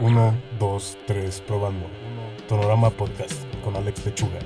[0.00, 1.86] 1, 2, 3, probando.
[2.46, 4.38] Tonorama Podcast con Alex Lechuga.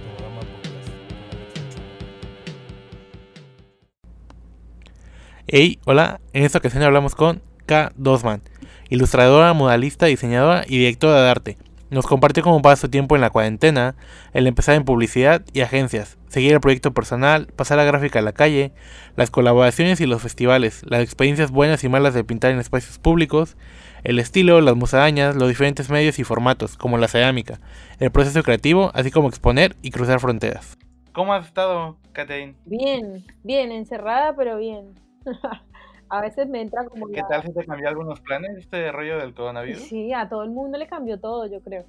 [5.47, 7.93] Hey, hola, en esta ocasión hablamos con K.
[7.97, 8.41] Dosman,
[8.89, 11.59] ilustradora, modalista, diseñadora y directora de arte.
[11.93, 13.97] Nos compartió cómo pasa su tiempo en la cuarentena,
[14.33, 18.33] el empezar en publicidad y agencias, seguir el proyecto personal, pasar la gráfica a la
[18.33, 18.73] calle,
[19.15, 23.59] las colaboraciones y los festivales, las experiencias buenas y malas de pintar en espacios públicos,
[24.05, 27.61] el estilo, las musarañas, los diferentes medios y formatos, como la cerámica,
[27.99, 30.79] el proceso creativo, así como exponer y cruzar fronteras.
[31.13, 32.55] ¿Cómo has estado, Catherine?
[32.65, 34.99] Bien, bien, encerrada, pero bien.
[36.13, 37.09] a veces me entra como...
[37.09, 39.81] ¿Qué tal si te cambió algunos planes este rollo del coronavirus?
[39.85, 41.87] Sí, a todo el mundo le cambió todo, yo creo.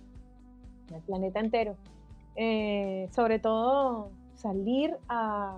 [0.95, 1.75] El planeta entero.
[2.37, 5.57] Eh, sobre todo salir a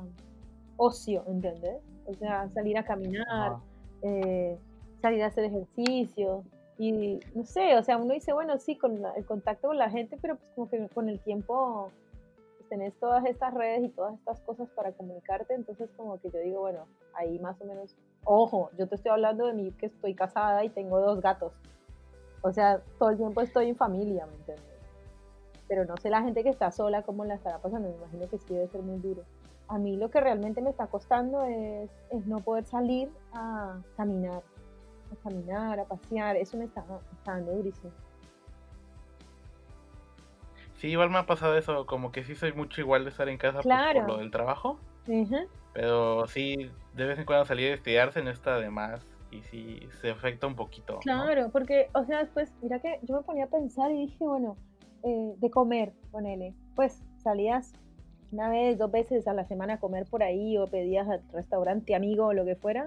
[0.77, 1.77] ocio, ¿entendés?
[2.07, 3.57] O sea, salir a caminar,
[4.01, 4.57] eh,
[4.99, 6.43] salir a hacer ejercicio.
[6.79, 10.17] Y no sé, o sea, uno dice, bueno, sí, con el contacto con la gente,
[10.19, 11.91] pero pues como que con el tiempo
[12.69, 16.61] tenés todas estas redes y todas estas cosas para comunicarte, entonces como que yo digo,
[16.61, 20.63] bueno, ahí más o menos, ojo, yo te estoy hablando de mí que estoy casada
[20.63, 21.53] y tengo dos gatos.
[22.41, 24.65] O sea, todo el tiempo estoy en familia, ¿me entiendes?
[25.67, 28.37] Pero no sé la gente que está sola cómo la estará pasando, me imagino que
[28.37, 29.23] sí debe ser muy duro.
[29.67, 31.89] A mí lo que realmente me está costando es,
[32.27, 34.43] no poder salir a caminar,
[35.11, 36.85] a caminar, a pasear, eso me está,
[37.25, 37.91] dando durísimo.
[40.77, 43.37] Sí, igual me ha pasado eso, como que sí soy mucho igual de estar en
[43.37, 44.79] casa pues, por lo del trabajo.
[45.73, 49.79] Pero sí, de vez en cuando salir a estudiarse no está de más y sí
[50.01, 50.99] se afecta un poquito.
[50.99, 54.57] Claro, porque, o sea, después, mira que yo me ponía a pensar y dije, bueno,
[55.03, 57.73] eh, de comer, ponele, pues salías
[58.31, 61.95] una vez, dos veces a la semana a comer por ahí o pedías al restaurante
[61.95, 62.83] amigo o lo que fuera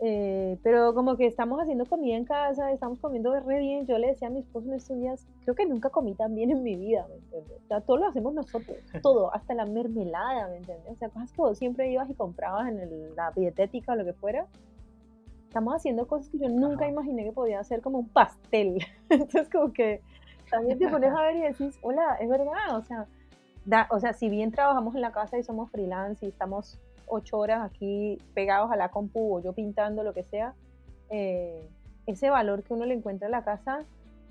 [0.00, 3.86] eh, pero como que estamos haciendo comida en casa, estamos comiendo re bien.
[3.86, 6.50] Yo le decía a mi esposo en estos días, creo que nunca comí tan bien
[6.50, 7.62] en mi vida, ¿me entiendes?
[7.64, 10.92] O sea, todo lo hacemos nosotros, todo, hasta la mermelada, ¿me entiendes?
[10.92, 14.12] O sea, cosas que vos siempre ibas y comprabas en la dietética o lo que
[14.12, 14.46] fuera.
[15.48, 18.84] Estamos haciendo cosas que yo nunca imaginé que podía hacer, como un pastel.
[19.08, 20.02] Entonces, como que
[20.50, 23.06] también te pones a ver y decís, hola, es verdad, o sea,
[23.64, 27.38] da, o sea, si bien trabajamos en la casa y somos freelance y estamos ocho
[27.38, 30.54] horas aquí pegados a la compu o yo pintando, lo que sea,
[31.10, 31.68] eh,
[32.06, 33.84] ese valor que uno le encuentra en la casa,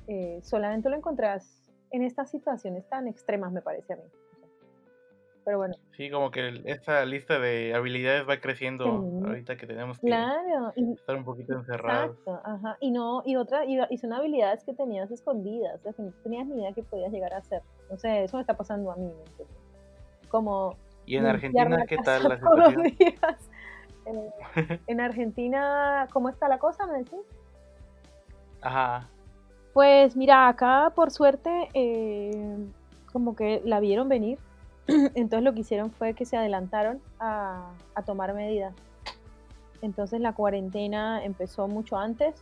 [0.08, 4.04] eh, solamente lo encontrás en estas situaciones tan extremas, me parece a mí.
[5.46, 5.76] Pero bueno.
[5.96, 11.24] Sí, como que esta lista de habilidades va creciendo ahorita que tenemos que estar un
[11.24, 12.18] poquito encerrados.
[12.18, 12.78] Exacto, ajá.
[12.80, 16.74] Y no, y otra, y, son habilidades que tenías escondidas, que no tenías ni idea
[16.74, 17.62] que podías llegar a hacer.
[17.92, 19.12] No sé, eso me está pasando a mí.
[20.30, 22.86] Como ¿Y en Argentina qué tal la situación?
[24.06, 24.30] Eh,
[24.88, 27.20] en Argentina, ¿cómo está la cosa, me decís?
[28.62, 29.10] Ajá.
[29.74, 32.58] Pues mira, acá por suerte, eh,
[33.12, 34.40] como que la vieron venir.
[34.88, 37.72] Entonces lo que hicieron fue que se adelantaron a,
[38.06, 38.74] tomar medidas.
[39.82, 42.36] Entonces la cuarentena empezó mucho antes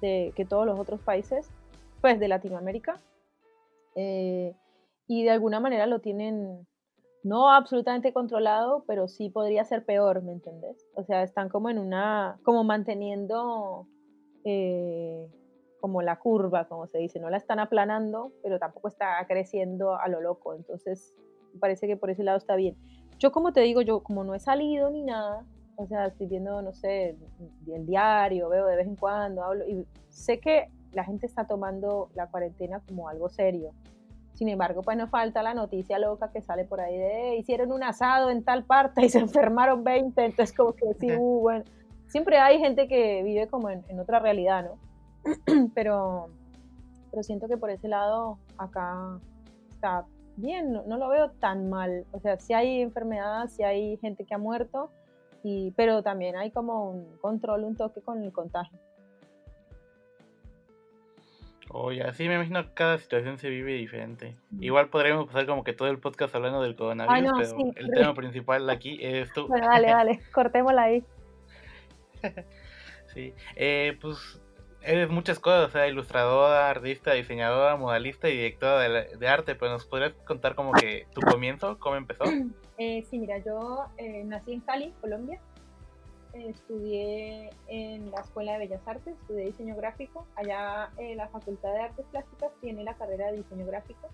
[0.00, 1.50] de que todos los otros países,
[2.00, 2.96] pues de Latinoamérica.
[3.94, 4.54] Eh,
[5.08, 6.66] y de alguna manera lo tienen
[7.26, 10.86] no absolutamente controlado, pero sí podría ser peor, ¿me entendés?
[10.94, 13.88] O sea, están como en una, como manteniendo
[14.44, 15.28] eh,
[15.80, 20.06] como la curva, como se dice, no la están aplanando, pero tampoco está creciendo a
[20.06, 21.14] lo loco, entonces
[21.58, 22.76] parece que por ese lado está bien.
[23.18, 25.44] Yo como te digo, yo como no he salido ni nada,
[25.74, 27.16] o sea, estoy viendo, no sé,
[27.66, 32.08] el diario, veo de vez en cuando, hablo, y sé que la gente está tomando
[32.14, 33.72] la cuarentena como algo serio,
[34.36, 37.82] sin embargo, pues no falta la noticia loca que sale por ahí de hicieron un
[37.82, 41.64] asado en tal parte y se enfermaron 20, entonces como que sí, uh, bueno,
[42.06, 45.70] siempre hay gente que vive como en, otra realidad, ¿no?
[45.74, 46.28] pero,
[47.10, 49.18] pero siento que por ese lado acá
[49.70, 50.04] está
[50.36, 54.26] bien, no, no, lo veo tan mal, o sea, sí hay enfermedades, sí hay gente
[54.26, 54.90] que ha muerto,
[55.42, 58.78] y, pero también hay como un control, un toque con el contagio.
[61.70, 64.36] Oye, así me imagino que cada situación se vive diferente.
[64.60, 68.70] Igual podríamos pasar como que todo el podcast hablando del coronavirus, pero el tema principal
[68.70, 69.48] aquí es tú.
[69.48, 71.04] Bueno, dale, dale, cortémosla ahí.
[73.12, 74.40] sí, eh, pues
[74.86, 79.84] eres muchas cosas, o sea, ilustradora, artista, diseñadora, modalista y directora de, arte, pero nos
[79.84, 82.24] podrías contar como que tu comienzo, cómo empezó.
[82.78, 85.40] Eh, sí, mira, yo eh, nací en Cali, Colombia,
[86.44, 90.26] estudié en la Escuela de Bellas Artes, estudié diseño gráfico.
[90.36, 94.08] Allá eh, la Facultad de Artes Plásticas tiene la carrera de diseño gráfico.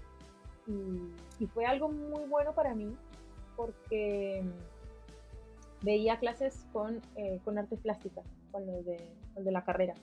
[0.67, 2.97] Y, fue algo muy bueno para mí
[3.57, 4.45] porque
[5.83, 9.01] veía clases con, eh, con artes plásticas, con los, de,
[9.51, 9.95] la carrera.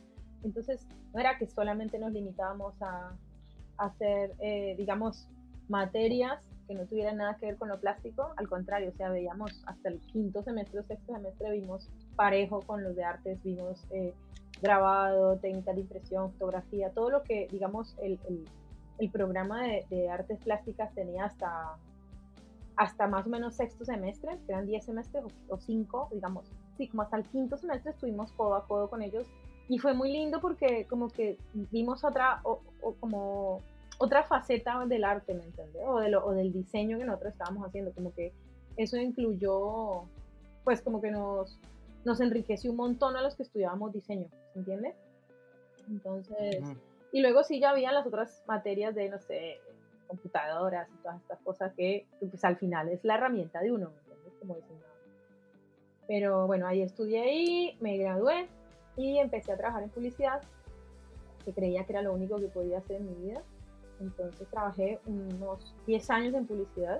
[0.44, 3.16] Entonces, no era que solamente nos limitábamos a,
[3.78, 5.30] hacer, eh, digamos,
[5.70, 9.64] materias que no tuvieran nada que ver con lo plástico, al contrario, o sea, veíamos
[9.66, 11.90] hasta el quinto semestre o sexto semestre, vimos
[12.20, 14.14] parejo con los de artes, vimos eh,
[14.62, 18.20] grabado, técnicas de impresión, fotografía, todo lo que, digamos, el,
[19.00, 21.78] el, programa de, de, artes plásticas tenía hasta,
[22.76, 26.44] hasta más o menos sexto semestre, que eran 10 semestres o 5, digamos,
[26.78, 29.26] sí, como hasta el quinto semestre estuvimos codo a codo con ellos
[29.70, 31.38] y fue muy lindo porque como que
[31.72, 32.60] vimos otra, o,
[33.00, 33.62] como
[33.98, 35.82] otra faceta del arte, ¿me entiendes?
[35.88, 38.34] O, de o del diseño que nosotros estábamos haciendo, como que
[38.76, 40.04] eso incluyó,
[40.66, 41.58] pues como que nos,
[42.06, 44.96] nos enriqueció un montón a los que estudiábamos diseño, ¿se entiende?
[45.90, 46.64] Entonces,
[47.12, 49.60] y luego sí ya había las otras materias de, no sé,
[50.08, 53.98] computadoras y todas estas cosas que, pues al final es la herramienta de uno, ¿me
[53.98, 54.34] entiendes?
[54.40, 54.90] Como diseñador.
[56.08, 58.50] Pero bueno, ahí estudié ahí, me gradué
[58.98, 60.42] y empecé a trabajar en publicidad,
[61.46, 63.44] que creía que era lo único que podía hacer en mi vida.
[64.00, 67.00] Entonces trabajé unos 10 años en publicidad.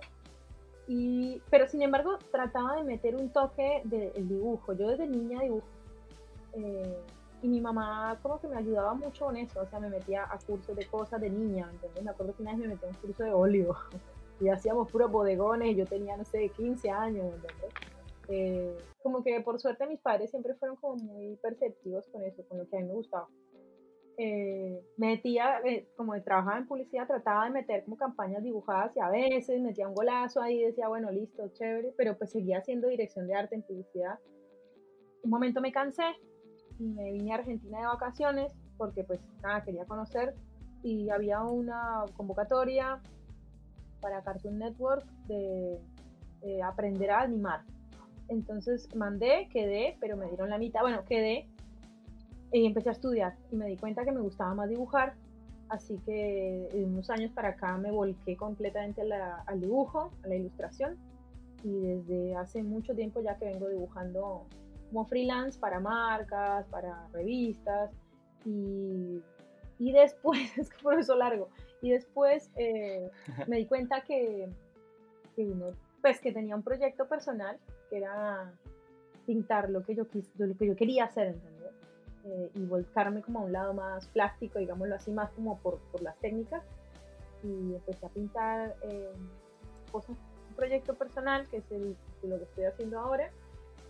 [0.92, 4.74] Y, pero sin embargo trataba de meter un toque del dibujo.
[4.74, 5.68] Yo desde niña dibujo.
[6.54, 6.98] Eh,
[7.44, 9.62] y mi mamá como que me ayudaba mucho con eso.
[9.62, 11.70] O sea, me metía a cursos de cosas de niña.
[11.72, 12.04] ¿entendés?
[12.04, 13.76] Me acuerdo que una vez me metí a un curso de óleo.
[14.42, 15.76] Y hacíamos puros bodegones.
[15.76, 17.26] Yo tenía, no sé, 15 años.
[18.30, 22.58] Eh, como que por suerte mis padres siempre fueron como muy perceptivos con eso, con
[22.58, 23.28] lo que a mí me gustaba.
[24.22, 29.08] Eh, metía, eh, como trabajaba en publicidad, trataba de meter como campañas dibujadas y a
[29.08, 33.36] veces metía un golazo ahí decía, bueno, listo, chévere, pero pues seguía haciendo dirección de
[33.36, 34.20] arte en publicidad.
[35.24, 36.04] Un momento me cansé,
[36.80, 40.36] me vine a Argentina de vacaciones porque pues nada, quería conocer
[40.84, 43.00] y había una convocatoria
[44.02, 45.80] para Cartoon Network de
[46.62, 47.62] aprender a animar.
[48.28, 50.82] Entonces mandé, quedé, pero me dieron la mitad.
[50.82, 51.48] Bueno, quedé
[52.52, 55.14] y empecé a estudiar y me di cuenta que me gustaba más dibujar.
[55.70, 59.04] Así que de unos años para acá me volqué completamente
[59.46, 60.98] al dibujo, a la ilustración.
[61.64, 64.48] Y desde hace mucho tiempo ya que vengo dibujando
[64.90, 67.92] como freelance para marcas, para revistas.
[68.46, 69.22] Y,
[69.78, 71.50] y después, es que por eso largo,
[71.82, 73.10] y después eh,
[73.48, 74.50] me di cuenta que,
[75.36, 77.58] que uno, pues que tenía un proyecto personal
[77.90, 78.54] que era
[79.26, 80.04] pintar lo que yo,
[80.38, 81.59] lo que yo quería hacer, ¿entendés?
[82.26, 86.02] Eh, y volcarme como a un lado más plástico, digámoslo así, más como por, por
[86.02, 86.64] las técnicas.
[87.44, 89.14] Y empecé a pintar eh,
[89.92, 90.18] cosas,
[90.50, 93.32] un proyecto personal, que es el, lo que estoy haciendo ahora,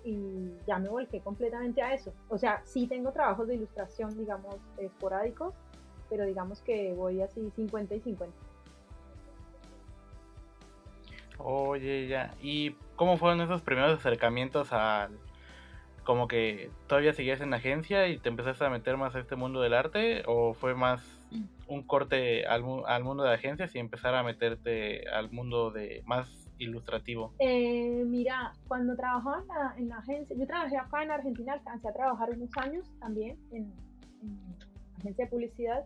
[0.04, 2.14] y ya me volqué completamente a eso.
[2.30, 5.54] O sea, sí tengo trabajos de ilustración, digamos, esporádicos,
[6.10, 8.36] pero digamos que voy así 50 y 50.
[11.40, 12.34] Oye, ya.
[12.42, 15.18] ¿Y cómo fueron esos primeros acercamientos al...
[16.10, 19.36] como que todavía seguías en la agencia y te empezaste a meter más a este
[19.36, 20.24] mundo del arte?
[20.26, 21.08] ¿O fue más
[21.68, 26.28] un corte al, al mundo de agencias y empezar a meterte al mundo de más
[26.58, 27.36] ilustrativo?
[27.38, 32.32] Eh, mira, cuando trabajaba en la, agencia, yo trabajé acá en Argentina, alcancé a trabajar
[32.32, 33.72] unos años también en,
[34.24, 34.40] en
[34.98, 35.86] agencia de publicidad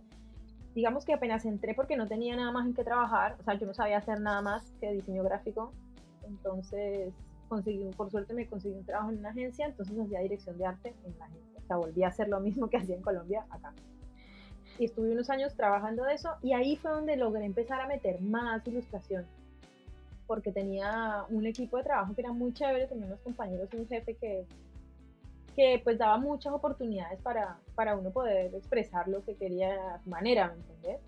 [0.74, 3.68] digamos que apenas entré porque no tenía nada más en qué trabajar, o sea, yo
[3.68, 5.72] no sabía hacer nada más que diseño gráfico,
[6.26, 7.14] entonces
[7.54, 10.94] conseguí, por suerte me conseguí un trabajo en una agencia, entonces hacía dirección de arte
[11.06, 13.74] en la agencia, o sea, volví a hacer lo mismo que hacía en Colombia acá.
[14.80, 18.20] Y estuve unos años trabajando de eso y ahí fue donde logré empezar a meter
[18.22, 19.26] más ilustración,
[20.26, 23.88] porque tenía un equipo de trabajo que era muy chévere, tenía unos compañeros y un
[23.88, 24.46] jefe que
[25.56, 30.10] que pues daba muchas oportunidades para, para uno poder expresar lo que quería a su
[30.10, 31.02] manera, ¿me entiendes?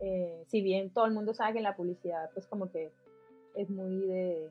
[0.00, 2.90] Eh, si bien todo el mundo sabe que en la publicidad pues como que
[3.54, 4.50] es muy de,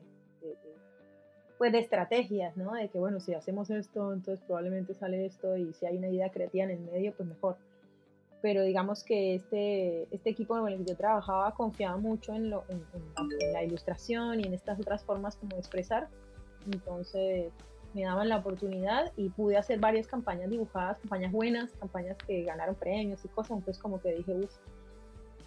[1.64, 2.74] pues de estrategias, ¿no?
[2.74, 6.28] De que bueno, si hacemos esto, entonces probablemente sale esto y si hay una idea
[6.28, 7.56] creativa en el medio, pues mejor.
[8.42, 12.64] Pero digamos que este, este equipo con el que yo trabajaba confiaba mucho en, lo,
[12.68, 12.84] en
[13.54, 16.08] la ilustración y en estas otras formas como de expresar.
[16.70, 17.50] Entonces,
[17.94, 22.74] me daban la oportunidad y pude hacer varias campañas dibujadas, campañas buenas, campañas que ganaron
[22.74, 24.54] premios y cosas, entonces como que dije, uff,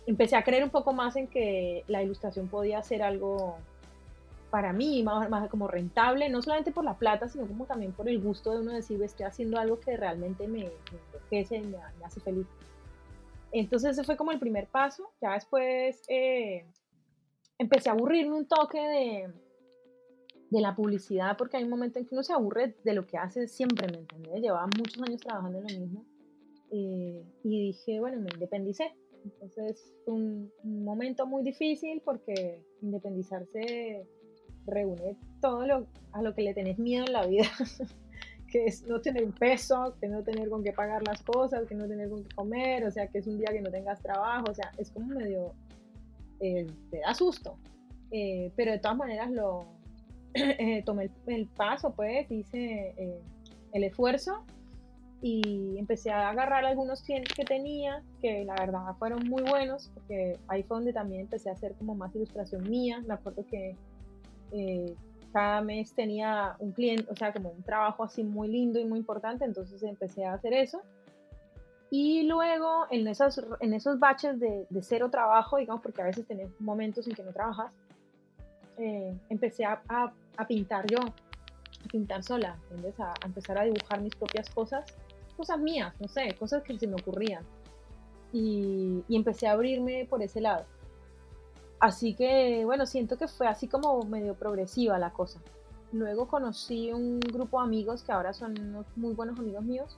[0.07, 3.59] empecé a creer un poco más en que la ilustración podía ser algo
[4.49, 8.07] para mí más, más como rentable, no solamente por la plata, sino como también por
[8.07, 10.71] el gusto de uno decir, estoy haciendo algo que realmente me,
[11.13, 12.47] enriquece y me, hace feliz.
[13.51, 16.65] Entonces ese fue como el primer paso, ya después eh,
[17.57, 19.33] empecé a aburrirme un toque de
[20.49, 23.17] de la publicidad, porque hay un momento en que uno se aburre de lo que
[23.17, 24.41] hace siempre, ¿me entiendes?
[24.41, 26.05] Llevaba muchos años trabajando en lo mismo
[26.71, 28.95] eh, y dije, bueno, me independicé.
[29.23, 34.07] Entonces fue un, momento muy difícil porque independizarse
[34.67, 37.47] reúne todo lo, a lo que le tenés miedo en la vida,
[38.51, 41.87] que es no tener peso, que no tener con qué pagar las cosas, que no
[41.87, 44.53] tener con qué comer, o sea, que es un día que no tengas trabajo, o
[44.53, 45.53] sea, es como medio,
[46.39, 47.57] eh, te da susto,
[48.11, 49.65] eh, pero de todas maneras lo
[50.33, 52.93] eh, tomé el, paso, pues, hice
[53.73, 54.43] el esfuerzo
[55.21, 60.37] y empecé a agarrar algunos clientes que tenía, que la verdad fueron muy buenos, porque
[60.47, 63.75] ahí fue donde también empecé a hacer como más ilustración mía, me acuerdo que
[65.33, 68.99] cada mes tenía un cliente, o sea, como un trabajo así muy lindo y muy
[68.99, 70.81] importante, entonces empecé a hacer eso.
[71.89, 76.25] Y luego en esos, en esos baches de, de cero trabajo, digamos, porque a veces
[76.27, 77.71] tenés momentos en que no trabajas,
[78.77, 82.99] eh, empecé a, a, pintar yo, a pintar sola, ¿entiendes?
[82.99, 84.85] A, a, empezar a dibujar mis propias cosas,
[85.35, 87.43] cosas mías, no sé, cosas que se me ocurrían.
[88.33, 90.65] Y, y empecé a abrirme por ese lado.
[91.79, 95.39] Así que, bueno, siento que fue así como medio progresiva la cosa.
[95.91, 99.97] Luego conocí un grupo de amigos que ahora son unos muy buenos amigos míos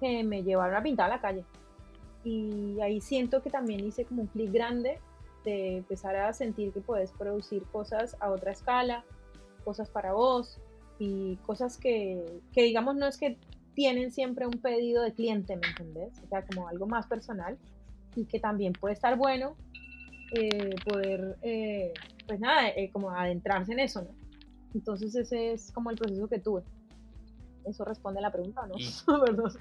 [0.00, 1.44] que me llevaron a pintar a la calle.
[2.24, 5.00] Y ahí siento que también hice como un clic grande
[5.44, 9.04] de empezar a sentir que puedes producir cosas a otra escala,
[9.64, 10.58] cosas para vos
[11.00, 13.38] y cosas que, que digamos no es que
[13.74, 16.12] tienen siempre un pedido de cliente, ¿me entendés?
[16.24, 17.58] O sea, como algo más personal
[18.14, 19.56] y que también puede estar bueno
[20.34, 21.92] eh, poder, eh,
[22.26, 24.10] pues nada, eh, como adentrarse en eso, ¿no?
[24.74, 26.62] Entonces ese es como el proceso que tuve.
[27.64, 28.74] Eso responde a la pregunta, ¿no?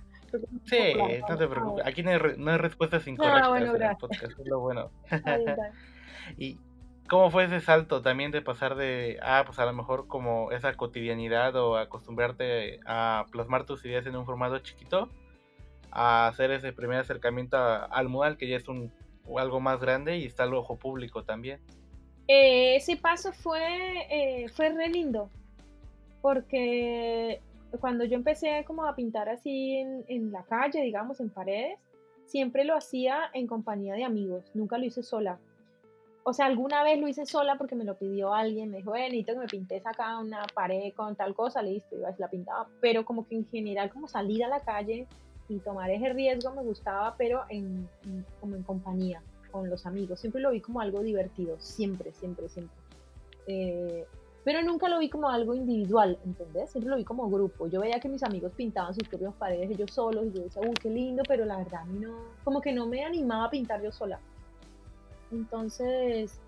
[0.63, 0.93] Sí,
[1.27, 1.85] no te preocupes.
[1.85, 4.89] Aquí no hay, no hay respuestas incorrectas ah, en el podcast, es lo bueno.
[6.37, 6.57] ¿Y
[7.09, 10.73] cómo fue ese salto también de pasar de, ah, pues a lo mejor como esa
[10.75, 15.09] cotidianidad o acostumbrarte a plasmar tus ideas en un formato chiquito,
[15.91, 18.93] a hacer ese primer acercamiento al mural, que ya es un
[19.39, 21.59] algo más grande y está el ojo público también.
[22.27, 23.61] Eh, ese paso fue,
[24.09, 25.29] eh, fue re lindo,
[26.21, 27.41] porque
[27.79, 31.79] cuando yo empecé como a pintar así en, en, la calle, digamos, en paredes,
[32.25, 35.39] siempre lo hacía en compañía de amigos, nunca lo hice sola.
[36.23, 39.33] O sea, alguna vez lo hice sola porque me lo pidió alguien, me dijo, necesito
[39.33, 43.27] que me pintes acá una pared con tal cosa, listo, y la pintaba, pero como
[43.27, 45.07] que en general como salir a la calle
[45.51, 47.89] y tomar ese riesgo me gustaba, pero en,
[48.39, 50.19] como en compañía, con los amigos.
[50.19, 52.75] Siempre lo vi como algo divertido, siempre, siempre, siempre.
[53.47, 54.05] Eh,
[54.43, 56.71] pero nunca lo vi como algo individual, ¿entendés?
[56.71, 57.67] Siempre lo vi como grupo.
[57.67, 60.73] Yo veía que mis amigos pintaban sus propias paredes ellos solos y yo decía, uy,
[60.81, 63.83] qué lindo, pero la verdad a mí no, como que no me animaba a pintar
[63.83, 64.19] yo sola.
[65.31, 66.39] Entonces,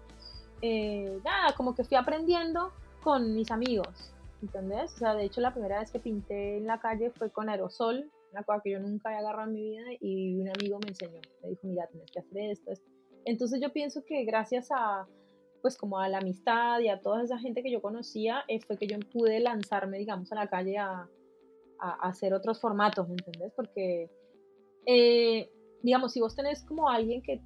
[0.62, 2.72] eh, nada, como que fui aprendiendo
[3.04, 4.94] con mis amigos, ¿entendés?
[4.96, 8.10] O sea, de hecho la primera vez que pinté en la calle fue con aerosol,
[8.34, 11.22] una cosa que yo nunca había agarrado en mi vida y un amigo me enseñó,
[11.42, 12.90] me dijo, mira, tienes que hacer esto, esto.
[13.26, 15.08] Entonces yo pienso que gracias a,
[15.62, 18.78] pues como a la amistad y a toda esa gente que yo conocía, eh, fue
[18.78, 21.08] que yo pude lanzarme, digamos, a la calle a,
[21.80, 23.54] a, hacer otros formatos, ¿me entendés?
[23.56, 24.10] Porque,
[24.86, 25.50] eh,
[25.84, 27.40] digamos, si vos tenés como alguien que,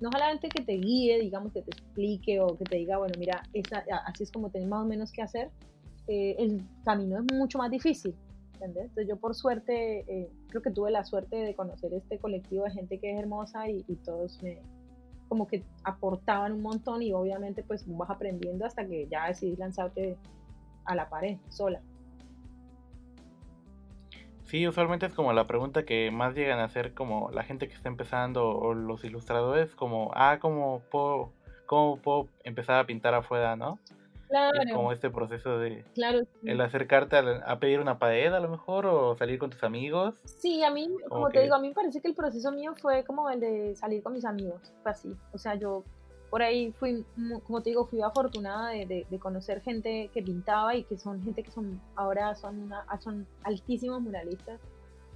[0.00, 3.42] no solamente que te guíe, digamos, que te explique o que te diga, bueno, mira,
[3.52, 5.50] esa, así es como tenés más o menos que hacer,
[6.08, 8.14] eh, el camino es mucho más difícil.
[8.60, 12.70] Entonces yo por suerte, eh, creo que tuve la suerte de conocer este colectivo de
[12.70, 14.60] gente que es hermosa y, todos me
[15.28, 20.16] como que aportaban un montón y obviamente pues vas aprendiendo hasta que ya decidís lanzarte
[20.84, 21.80] a la pared sola.
[24.44, 27.74] Sí, usualmente es como la pregunta que más llegan a hacer como la gente que
[27.74, 31.32] está empezando o los ilustradores, como, ah, ¿cómo puedo,
[31.66, 33.78] cómo puedo empezar a pintar afuera, no?
[34.72, 35.84] Como este proceso de
[36.42, 40.14] el acercarte a, pedir una pared a lo mejor o salir con tus amigos.
[40.24, 43.04] Sí, a mí, como, te digo, a mí me parece que el proceso mío fue
[43.04, 45.14] como el de salir con mis amigos, fue así.
[45.32, 45.84] O sea, yo
[46.30, 47.04] por ahí fui,
[47.46, 51.44] como te digo, fui afortunada de, de, conocer gente que pintaba y que son gente
[51.44, 54.60] que son ahora son, una, son altísimos muralistas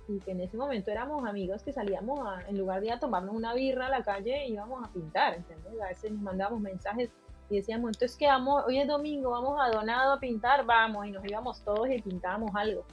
[0.06, 3.34] y que en ese momento éramos amigos que salíamos en lugar de ir a tomarnos
[3.34, 5.80] una birra a la calle íbamos a pintar, ¿entendés?
[5.82, 7.10] A veces nos mandábamos mensajes
[7.50, 11.12] y decíamos, entonces que vamos, hoy es domingo, vamos a Donado a pintar, vamos, y
[11.12, 12.84] nos íbamos todos y pintábamos algo.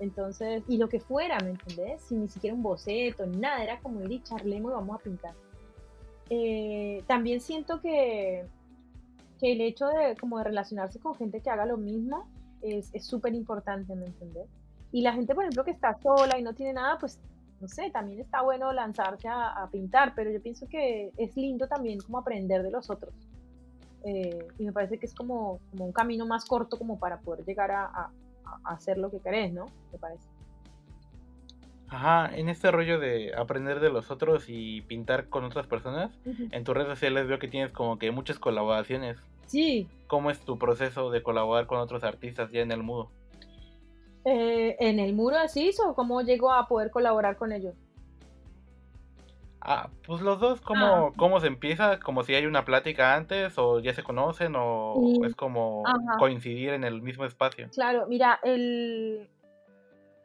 [0.00, 2.02] Entonces, y lo que fuera, ¿me entendés?
[2.02, 5.34] Sin ni siquiera un boceto, nada, era como ir y charlemos y vamos a pintar.
[6.30, 8.46] Eh, también siento que,
[9.38, 12.26] que el hecho de, como de relacionarse con gente que haga lo mismo
[12.62, 14.48] es súper importante, ¿me entendés?
[14.92, 17.18] Y la gente, por ejemplo, que está sola y no tiene nada, pues,
[17.60, 21.66] no sé, también está bueno lanzarse a, a pintar, pero yo pienso que es lindo
[21.66, 23.14] también como aprender de los otros.
[24.04, 27.44] Eh, y me parece que es como, como, un camino más corto como para poder
[27.44, 28.10] llegar a, a,
[28.64, 29.66] hacer lo que querés, ¿no?
[29.92, 30.28] Me parece.
[31.88, 36.64] Ajá, en este rollo de aprender de los otros y pintar con otras personas, en
[36.64, 39.18] tus redes sociales veo que tienes como que muchas colaboraciones.
[39.46, 39.86] Sí.
[40.06, 43.10] ¿Cómo es tu proceso de colaborar con otros artistas ya en el mudo?
[44.24, 47.74] Eh, ¿En el muro así o cómo llegó a poder colaborar con ellos?
[49.64, 51.12] Ah, pues los dos, ¿cómo, Ah.
[51.16, 52.00] ¿cómo se empieza?
[52.00, 56.18] ¿Como si hay una plática antes o ya se conocen o es como Ajá.
[56.18, 57.68] coincidir en el mismo espacio?
[57.72, 59.30] Claro, mira, el,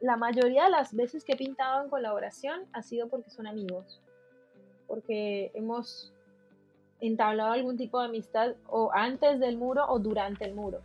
[0.00, 4.00] la mayoría de las veces que he pintado en colaboración ha sido porque son amigos,
[4.88, 6.12] porque hemos
[7.00, 10.80] entablado algún tipo de amistad o antes del muro o durante el muro.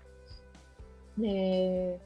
[1.24, 2.00] Eh,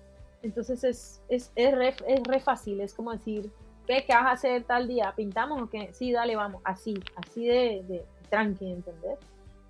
[0.44, 3.52] entonces es, es, es, re, es re fácil, es como decir,
[3.88, 5.14] ¿qué, ¿qué vas a hacer tal día?
[5.16, 5.90] ¿Pintamos o qué?
[5.94, 9.18] Sí, dale, vamos, así, así de, de tranqui, ¿entendés?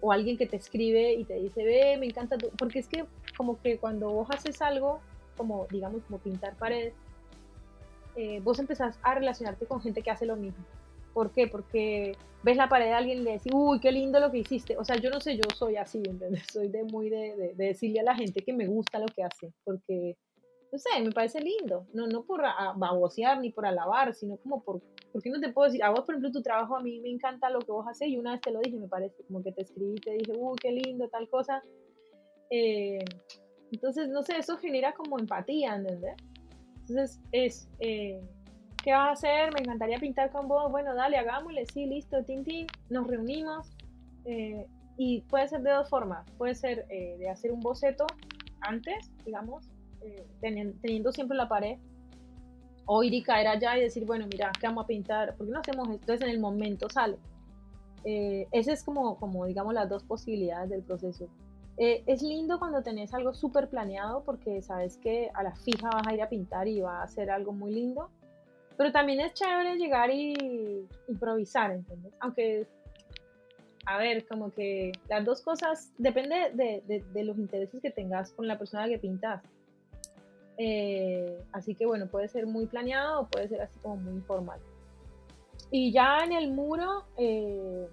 [0.01, 2.49] O alguien que te escribe y te dice, ve, me encanta tu...
[2.49, 3.05] Porque es que
[3.37, 4.99] como que cuando vos haces algo,
[5.37, 6.93] como digamos, como pintar paredes,
[8.15, 10.63] eh, vos empezás a relacionarte con gente que hace lo mismo.
[11.13, 11.47] ¿Por qué?
[11.47, 14.77] Porque ves la pared de alguien y le decís, uy, qué lindo lo que hiciste.
[14.77, 16.43] O sea, yo no sé, yo soy así, ¿entendés?
[16.51, 19.23] Soy de muy de, de, de decirle a la gente que me gusta lo que
[19.23, 20.15] hace, porque,
[20.71, 21.85] no sé, me parece lindo.
[21.93, 22.41] No, no por
[22.75, 24.81] babosear ni por alabar, sino como por,
[25.11, 27.49] porque no te puedo decir, a vos, por ejemplo, tu trabajo, a mí me encanta
[27.49, 29.61] lo que vos haces y una vez te lo dije, me parece, como que te
[29.61, 31.63] escribí te dije, uy, qué lindo, tal cosa.
[32.49, 32.99] Eh,
[33.71, 36.15] entonces, no sé, eso genera como empatía, ¿entendés?
[36.81, 38.21] Entonces, es, eh,
[38.83, 39.53] ¿qué vas a hacer?
[39.53, 40.71] Me encantaría pintar con vos.
[40.71, 42.67] Bueno, dale, hagámosle, sí, listo, tin, tin.
[42.89, 43.69] Nos reunimos.
[44.25, 44.65] eh,
[44.97, 46.25] y puede ser de dos formas.
[46.37, 48.07] Puede ser eh, de hacer un boceto
[48.61, 49.69] antes, digamos,
[50.03, 51.77] eh, teni- teniendo siempre la pared.
[52.85, 55.35] O ir y caer allá y decir, bueno, mira, ¿qué vamos a pintar?
[55.35, 55.99] ¿Por qué no hacemos esto?
[56.01, 57.17] Entonces en el momento sale.
[58.05, 61.27] Eh, esa es como, como, digamos, las dos posibilidades del proceso.
[61.77, 66.07] Eh, es lindo cuando tenés algo súper planeado porque sabes que a la fija vas
[66.07, 68.09] a ir a pintar y va a ser algo muy lindo.
[68.77, 72.13] Pero también es chévere llegar y improvisar, ¿entendés?
[72.21, 72.67] Aunque,
[73.85, 78.31] a ver, como que las dos cosas, depende de, de- de los intereses que tengas
[78.31, 79.43] con la persona que pintas.
[80.57, 84.59] Eh, así que bueno, puede ser muy planeado o puede ser así como muy informal.
[85.71, 87.87] Y ya en el muro, eh,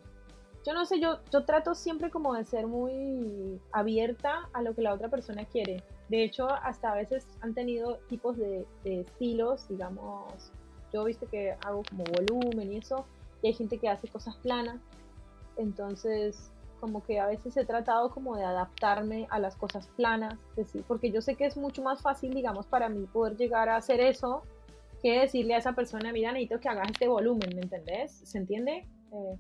[0.65, 4.83] yo no sé, yo, yo trato siempre como de ser muy abierta a lo que
[4.83, 5.83] la otra persona quiere.
[6.09, 10.53] De hecho, hasta a veces han tenido tipos de, de estilos, digamos,
[10.93, 13.05] yo viste que hago como volumen y eso,
[13.43, 14.81] y hay gente que hace cosas planas.
[15.57, 16.51] Entonces,
[16.85, 21.11] como que a veces he tratado como de adaptarme a las cosas planas, decir, porque
[21.11, 24.43] yo sé que es mucho más fácil, digamos, para mí poder llegar a hacer eso
[25.03, 28.13] que decirle a esa persona, mira, necesito que hagas este volumen, ¿me entendés?
[28.25, 28.87] ¿Se entiende?
[29.13, 29.39] Eh,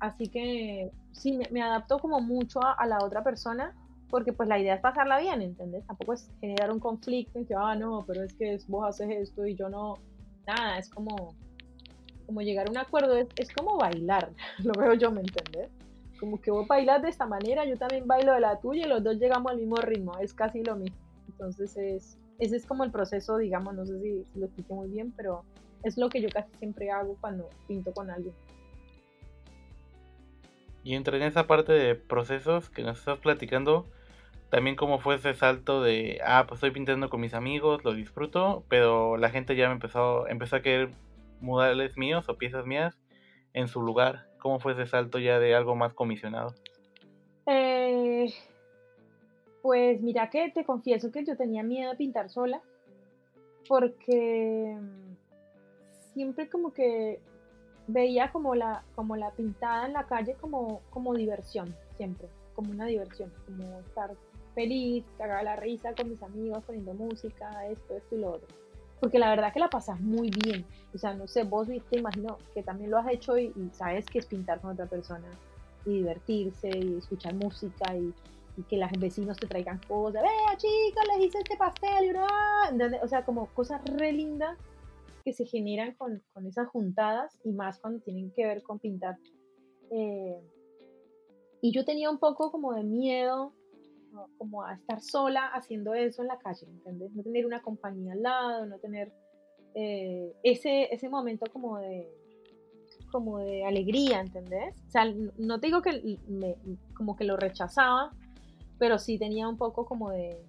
[0.00, 3.72] así que sí, me, me adapto como mucho a, a la otra persona,
[4.08, 5.86] porque pues la idea es pasarla bien, ¿entendés?
[5.86, 9.46] Tampoco es generar un conflicto en que, ah, no, pero es que vos haces esto
[9.46, 9.98] y yo no,
[10.48, 11.36] nada, es como,
[12.26, 14.32] como llegar a un acuerdo, es, es como bailar,
[14.64, 15.70] lo veo yo, ¿me entendés?
[16.20, 19.02] Como que vos bailas de esta manera, yo también bailo de la tuya y los
[19.02, 20.98] dos llegamos al mismo ritmo, es casi lo mismo.
[21.28, 25.12] Entonces es, ese es como el proceso, digamos, no sé si, lo expliqué muy bien,
[25.16, 25.44] pero
[25.82, 28.34] es lo que yo casi siempre hago cuando pinto con alguien.
[30.84, 33.86] Y entre en esa parte de procesos que nos estás platicando,
[34.50, 38.64] también cómo fue ese salto de, ah, pues estoy pintando con mis amigos, lo disfruto,
[38.68, 40.90] pero la gente ya me empezó, empezó a querer
[41.40, 42.98] murales míos o piezas mías
[43.54, 44.26] en su lugar.
[44.38, 46.54] ¿Cómo fue ese salto ya de algo más comisionado?
[47.46, 48.32] Eh,
[49.62, 52.62] pues mira que te confieso que yo tenía miedo de pintar sola,
[53.68, 57.20] porque mm, siempre como que
[57.86, 62.86] veía como la, como la pintada en la calle como, como diversión, siempre, como una
[62.86, 64.10] diversión, como estar
[64.54, 68.48] feliz, cagar la risa con mis amigos, poniendo música, esto, esto y lo otro.
[69.00, 70.64] Porque la verdad que la pasas muy bien.
[70.94, 74.18] O sea, no sé, vos te imagino que también lo has hecho y, sabes que
[74.18, 75.28] es pintar con otra persona
[75.86, 78.12] y divertirse y escuchar música y,
[78.68, 80.22] que los vecinos te traigan cosas.
[80.22, 82.14] Vea, chicos, les hice este pastel.
[82.70, 83.02] ¿entendés?
[83.02, 84.58] O sea, como cosas re lindas
[85.24, 89.16] que se generan con, con esas juntadas y más cuando tienen que ver con pintar.
[89.90, 90.42] Eh,
[91.62, 93.59] y yo tenía un poco como de miedo ¿no?
[94.38, 97.12] Como a estar sola haciendo eso en la calle, ¿entendés?
[97.12, 99.12] No tener una compañía al lado, no tener
[99.74, 102.08] eh, ese, ese momento como de
[103.10, 104.74] como de alegría, ¿entendés?
[104.86, 106.54] O sea, no te digo que me,
[106.94, 108.12] como que lo rechazaba,
[108.78, 110.40] pero sí tenía un poco como de,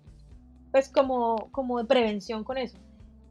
[0.72, 2.78] pues como, como de prevención con eso.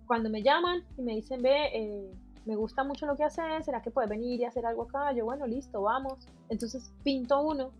[0.06, 2.10] Cuando me llaman y me dicen, ve, eh,
[2.44, 5.12] me gusta mucho lo que haces, ¿será que puedes venir y hacer algo acá?
[5.12, 6.26] Yo, bueno, listo, vamos.
[6.48, 7.70] Entonces pinto uno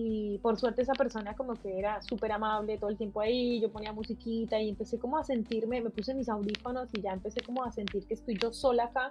[0.00, 3.68] y por suerte esa persona como que era súper amable todo el tiempo ahí, yo
[3.72, 7.64] ponía musiquita y empecé como a sentirme, me puse mis audífonos y ya empecé como
[7.64, 9.10] a sentir que estoy yo sola acá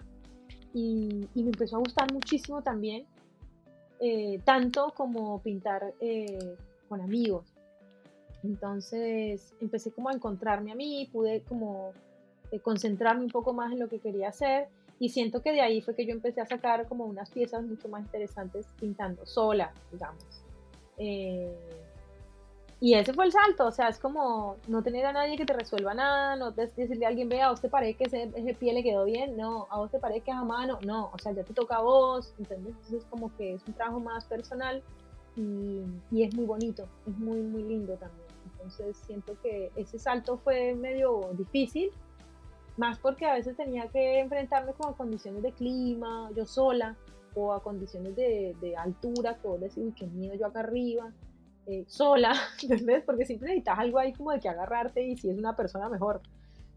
[0.74, 3.06] y, me empezó a gustar muchísimo también,
[4.00, 6.56] eh, tanto como pintar eh,
[6.88, 7.54] con amigos.
[8.44, 11.92] Entonces empecé como a encontrarme a mí, pude como
[12.52, 14.70] eh, concentrarme un poco más en lo que quería hacer
[15.00, 17.90] y siento que de ahí fue que yo empecé a sacar como unas piezas mucho
[17.90, 20.47] más interesantes pintando sola, digamos.
[20.98, 21.56] Eh,
[22.80, 25.54] y ese fue el salto, o sea, es como no tener a nadie que te
[25.54, 28.84] resuelva nada, no decirle a alguien, vea, a vos te parece que ese, pie le
[28.84, 31.44] quedó bien, no, a vos te parece que es a mano, no, o sea, ya
[31.44, 32.76] te toca a vos, ¿entendés?
[32.76, 34.84] Entonces como que es un trabajo más personal
[35.36, 35.82] y,
[36.12, 38.28] y es muy bonito, es muy, muy lindo también.
[38.46, 41.90] Entonces siento que ese salto fue medio difícil,
[42.78, 46.96] más porque a veces tenía que enfrentarme con condiciones de clima, yo sola,
[47.38, 51.12] o a condiciones de, de altura, que vos decís, uy, qué miedo yo acá arriba,
[51.68, 53.04] eh, sola, ¿entendés?
[53.04, 56.22] Porque siempre necesitas algo ahí como de que agarrarte y si es una persona mejor.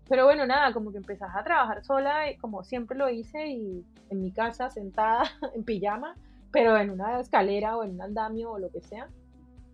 [0.09, 4.21] Pero bueno, nada, como que empezás a trabajar sola, como siempre lo hice, y en
[4.21, 5.23] mi casa, sentada,
[5.55, 6.15] en pijama,
[6.51, 9.09] pero en una escalera o en un andamio o lo que sea.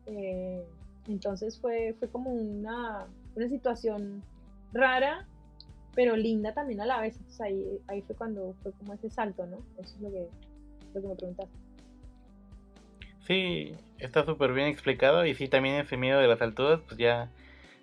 [0.04, 0.62] Eh,
[1.08, 4.22] entonces fue, fue como una, una situación
[4.72, 5.26] rara,
[5.94, 7.16] pero linda también a la vez.
[7.16, 9.56] Entonces ahí, ahí fue cuando fue como ese salto, ¿no?
[9.78, 10.28] Eso es lo que,
[10.96, 11.56] lo que me preguntaste.
[13.26, 17.30] Sí, está súper bien explicado y sí, también ese miedo de las alturas, pues ya,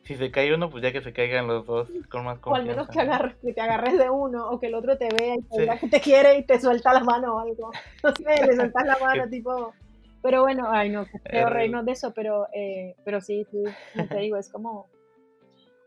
[0.04, 2.50] si se cae uno, pues ya que se caigan los dos con más confianza.
[2.50, 5.10] O al menos que, agarres, que te agarres de uno o que el otro te
[5.10, 7.72] vea y te diga que te quiere y te suelta la mano o algo.
[8.04, 9.74] No sé, le sueltas la mano, tipo...
[10.22, 13.62] Pero bueno, ay no, creo reírnos de eso, pero, eh, pero sí, sí,
[14.08, 14.88] te digo, es como...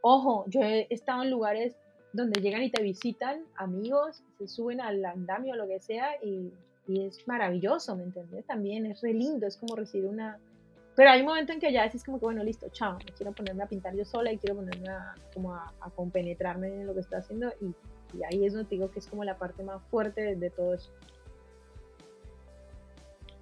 [0.03, 1.75] Ojo, yo he estado en lugares
[2.13, 6.53] donde llegan y te visitan amigos, se suben al andamio o lo que sea y
[6.87, 8.47] y es maravilloso, ¿me entiendes?
[8.47, 10.39] También es re lindo, es como recibir una...
[10.95, 13.65] Pero hay un momento en que ya decís como que, bueno, listo, chao, quiero ponerme
[13.65, 17.19] a pintar yo sola y quiero ponerme a, como a, compenetrarme en lo que estoy
[17.19, 17.75] haciendo y,
[18.17, 20.51] y, ahí es donde te digo que es como la parte más fuerte de, de
[20.51, 20.91] todo eso.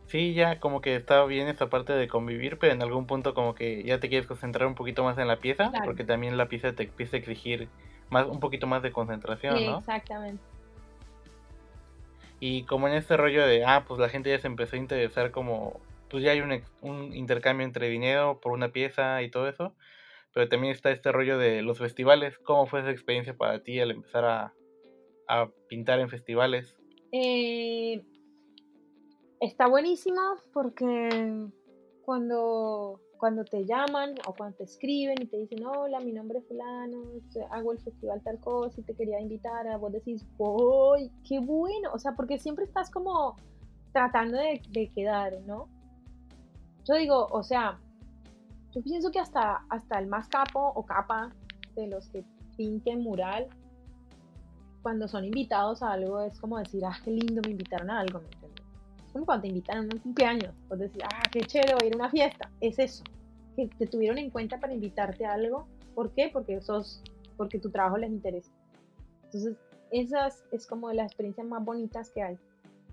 [0.07, 3.55] Sí, ya como que está bien esa parte de convivir, pero en algún punto como
[3.55, 6.73] que ya te quieres concentrar un poquito más en la pieza, porque también la pieza
[6.73, 7.69] te empieza a exigir
[8.11, 9.79] más un poquito más de concentración, sí, ¿no?
[9.79, 10.43] Exactamente.
[12.47, 15.31] Y como en este rollo de, ah, pues la gente ya se empezó a interesar
[15.31, 15.81] como,
[16.11, 19.75] pues ya hay un, intercambio entre dinero por una pieza y todo eso,
[20.35, 22.39] pero también está este rollo de los festivales.
[22.41, 24.53] ¿Cómo fue esa experiencia para ti al empezar a,
[25.27, 26.77] a pintar en festivales?
[27.13, 28.05] Eh,
[29.41, 31.49] está buenísimo porque
[32.05, 36.47] cuando cuando te llaman o cuando te escriben y te dicen, hola, mi nombre es
[36.47, 37.05] fulano,
[37.53, 41.89] hago el festival tal cosa y te quería invitar, vos decís, ¡uy, qué bueno!
[41.95, 43.37] O sea, porque siempre estás como
[43.95, 45.69] tratando de, de, quedar, ¿no?
[46.85, 47.81] Yo digo, o sea,
[48.73, 51.31] yo pienso que hasta, hasta el más capo o capa
[51.77, 52.27] de los que
[52.59, 53.49] pinten mural,
[54.83, 58.21] cuando son invitados a algo, es como decir, ah, qué lindo, me invitaron a algo,
[58.21, 58.64] ¿me
[59.15, 61.95] como cuando te invitan a un cumpleaños, o decir, ah, qué chévere, voy a ir
[61.95, 62.51] a una fiesta.
[62.61, 63.05] Es eso,
[63.55, 65.69] que te tuvieron en cuenta para invitarte a algo.
[65.95, 66.31] ¿Por qué?
[66.33, 67.01] Porque, sos,
[67.37, 68.51] porque tu trabajo les interesa.
[69.27, 69.57] Entonces,
[69.93, 72.39] esas es como de las experiencias más bonitas que hay.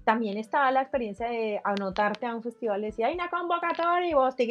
[0.04, 4.36] También está la experiencia de anotarte a un festival decir, hay una convocatoria y vos
[4.36, 4.44] te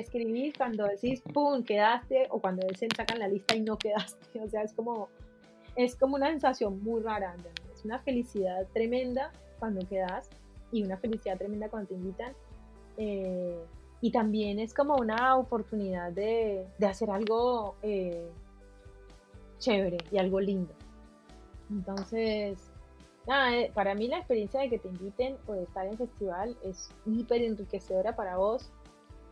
[0.00, 4.40] escribís cuando decís, pum, quedaste, o cuando dicen, sacan la lista y no quedaste.
[4.42, 5.10] O sea, es como,
[5.76, 7.36] es como una sensación muy rara,
[7.74, 10.30] es una felicidad tremenda cuando quedas
[10.72, 12.32] y una felicidad tremenda cuando te invitan.
[12.96, 13.58] Eh,
[14.00, 18.30] y también es como una oportunidad de, de hacer algo eh,
[19.58, 20.72] chévere y algo lindo.
[21.70, 22.58] Entonces,
[23.26, 26.56] nada, eh, para mí la experiencia de que te inviten o de estar en festival
[26.64, 28.70] es hiper enriquecedora para vos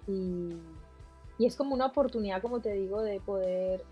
[0.06, 0.50] y,
[1.38, 3.84] y es como una oportunidad, como te digo, de poder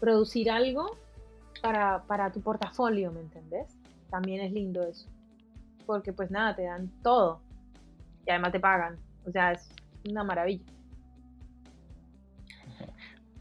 [0.00, 0.98] producir algo
[1.62, 3.68] para, para tu portafolio, ¿me entendés?
[4.10, 5.08] También es lindo eso
[5.86, 7.40] porque pues nada, te dan todo
[8.26, 8.98] y además te pagan.
[9.26, 9.68] O sea, es
[10.08, 10.64] una maravilla.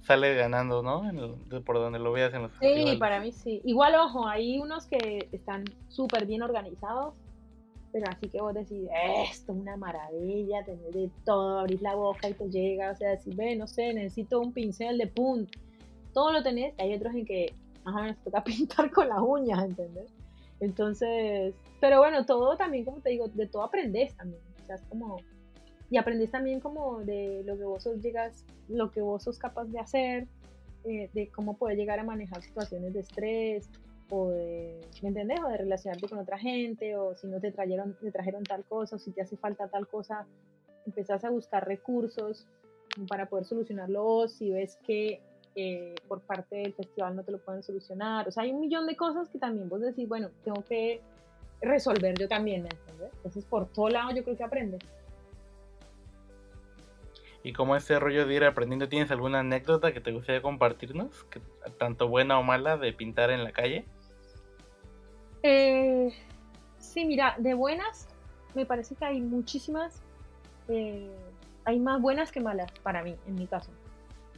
[0.01, 1.03] Sale ganando, ¿no?
[1.63, 3.61] por donde lo veas en los Sí, para mí sí.
[3.63, 7.13] Igual, ojo, hay unos que están súper bien organizados,
[7.93, 8.89] pero así que vos decís,
[9.29, 13.11] esto es una maravilla, tener de todo, abrís la boca y te llega, o sea,
[13.11, 15.57] decís, ve, no sé, necesito un pincel de punta,
[16.13, 17.53] todo lo tenés, hay otros en que,
[17.85, 20.11] ajá, toca pintar con las uñas, ¿entendés?
[20.63, 24.41] Entonces, pero bueno, todo también, como te digo, de todo aprendes también.
[24.61, 25.17] O sea, es como,
[25.89, 29.65] y aprendes también como de lo que vos sos, llegas, lo que vos sos capaz
[29.65, 30.27] de hacer,
[30.85, 33.69] eh, de cómo poder llegar a manejar situaciones de estrés,
[34.09, 35.41] o de, ¿me entendés?
[35.43, 38.95] O de relacionarte con otra gente, o si no te trajeron, te trajeron tal cosa,
[38.95, 40.25] o si te hace falta tal cosa,
[40.85, 42.47] empezás a buscar recursos
[43.09, 45.21] para poder solucionarlo, si ves que
[45.55, 48.27] eh, por parte del festival no te lo pueden solucionar.
[48.27, 51.01] O sea, hay un millón de cosas que también vos decís, bueno, tengo que
[51.61, 53.11] resolver yo también, ¿me entiendes?
[53.15, 54.81] Entonces, por todo lado yo creo que aprendes.
[57.43, 61.25] Y como ese rollo de ir aprendiendo, ¿tienes alguna anécdota que te gustaría compartirnos?
[61.25, 61.41] Que,
[61.77, 63.85] tanto buena o mala de pintar en la calle.
[65.43, 66.13] Eh,
[66.77, 68.07] sí, mira, de buenas
[68.55, 70.01] me parece que hay muchísimas.
[70.69, 71.09] eh,
[71.65, 73.71] hay más buenas que malas para mí, en mi caso.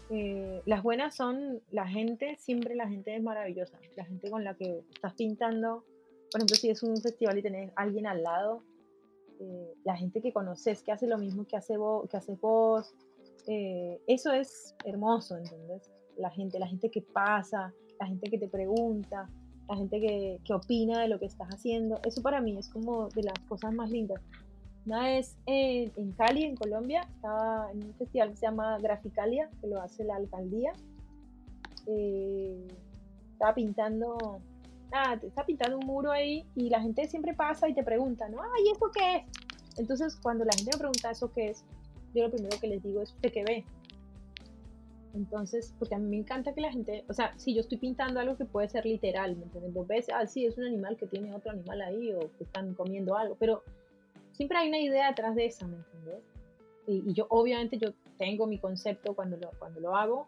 [0.10, 3.80] Eh, las buenas son la gente, siempre la gente es maravillosa.
[3.96, 5.84] La gente con la que estás pintando,
[6.32, 8.64] por ejemplo, si es un festival y tenés alguien al lado,
[9.40, 12.94] eh, la gente que conoces, que hace lo mismo que, hace vos, que haces vos,
[13.48, 15.92] eh, eso es hermoso, ¿entendés?
[16.18, 19.28] La gente, la gente que pasa, la gente que te pregunta,
[19.68, 23.10] la gente que, que opina de lo que estás haciendo, eso para mí es como
[23.10, 24.22] de las cosas más lindas.
[24.86, 29.50] Una vez en, en Cali, en Colombia, estaba en un festival que se llama Graficalia,
[29.60, 30.74] que lo hace la alcaldía.
[31.88, 32.68] Eh,
[33.32, 34.40] estaba pintando,
[34.92, 38.42] nada, te pintando un muro ahí y la gente siempre pasa y te pregunta, ¿no?
[38.42, 39.24] Ay, ¿esto qué es?
[39.78, 41.64] Entonces, cuando la gente me pregunta eso qué es,
[42.14, 43.66] yo lo primero que les digo es, ¿usted qué ve?
[45.16, 48.20] Entonces, porque a mí me encanta que la gente, o sea, si yo estoy pintando
[48.20, 49.74] algo que puede ser literal, ¿me entiendes?
[49.74, 52.74] Vos ves, ah, sí, es un animal que tiene otro animal ahí o que están
[52.76, 53.64] comiendo algo, pero
[54.36, 56.24] siempre hay una idea detrás de eso, ¿me entiendes?
[56.88, 60.28] Y, y yo, obviamente, yo tengo mi concepto cuando lo, cuando lo hago,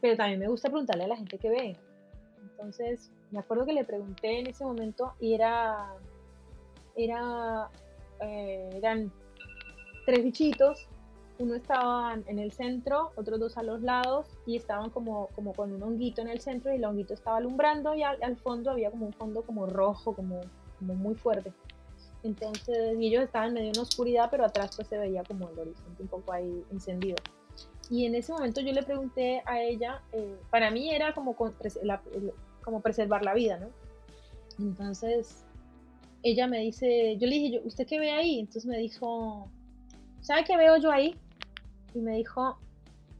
[0.00, 1.76] pero también me gusta preguntarle a la gente que ve.
[2.42, 5.94] Entonces, me acuerdo que le pregunté en ese momento y era,
[6.96, 7.70] era,
[8.20, 9.12] eh, eran
[10.04, 10.88] tres bichitos
[11.40, 15.72] uno estaba en el centro, otros dos a los lados y estaban como, como con
[15.72, 18.90] un honguito en el centro y el honguito estaba alumbrando y al, al fondo había
[18.90, 20.40] como un fondo como rojo, como,
[20.78, 21.52] como muy fuerte.
[22.22, 26.02] Entonces, y ellos estaban medio en oscuridad, pero atrás pues se veía como el horizonte
[26.02, 27.16] un poco ahí encendido.
[27.88, 31.54] Y en ese momento yo le pregunté a ella, eh, para mí era como, con,
[31.82, 32.00] la,
[32.62, 33.68] como preservar la vida, ¿no?
[34.58, 35.44] Entonces,
[36.22, 38.40] ella me dice, yo le dije, ¿usted qué ve ahí?
[38.40, 39.48] Entonces me dijo,
[40.20, 41.16] ¿sabe qué veo yo ahí?
[41.94, 42.58] y me dijo,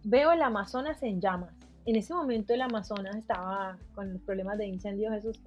[0.04, 1.54] veo el Amazonas en llamas.
[1.86, 5.40] En ese momento el Amazonas estaba con los problemas de incendios esos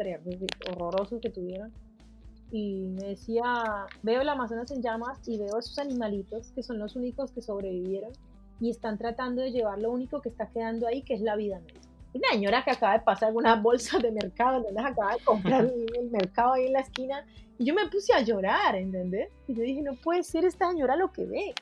[0.72, 1.72] horrorosos que tuvieron.
[2.54, 6.96] Y me decía, veo el Amazonas en llamas y veo esos animalitos que son los
[6.96, 8.12] únicos que sobrevivieron
[8.62, 11.60] y están tratando de llevar lo único que está quedando ahí, que es la vida.
[12.14, 15.66] Una señora que acaba de pasar algunas bolsas de mercado, donde las acaba de comprar
[15.74, 17.26] en el mercado ahí en la esquina,
[17.58, 19.30] y yo me puse a llorar, ¿entendés?
[19.48, 21.56] Y yo dije, no puede ser esta señora lo que ve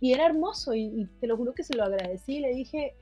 [0.00, 2.38] y era hermoso y, y, te lo juro que se lo agradecí.
[2.38, 2.94] Le dije,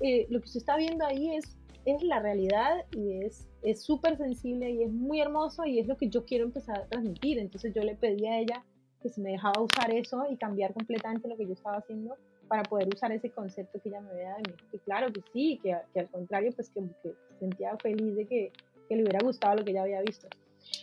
[0.00, 3.48] eh, lo que usted está viendo ahí es, es la realidad y es
[3.80, 7.38] súper sensible y es muy hermoso y es lo que yo quiero empezar a transmitir.
[7.38, 8.64] Entonces yo le pedí a ella
[9.00, 12.16] que se me dejaba usar eso y cambiar completamente lo que yo estaba haciendo
[12.48, 14.42] para poder usar ese concepto que ella me había dado.
[14.72, 18.52] Y claro que sí, que, que al contrario, pues que, que sentía feliz de que,
[18.88, 20.28] que le hubiera gustado lo que ella había visto.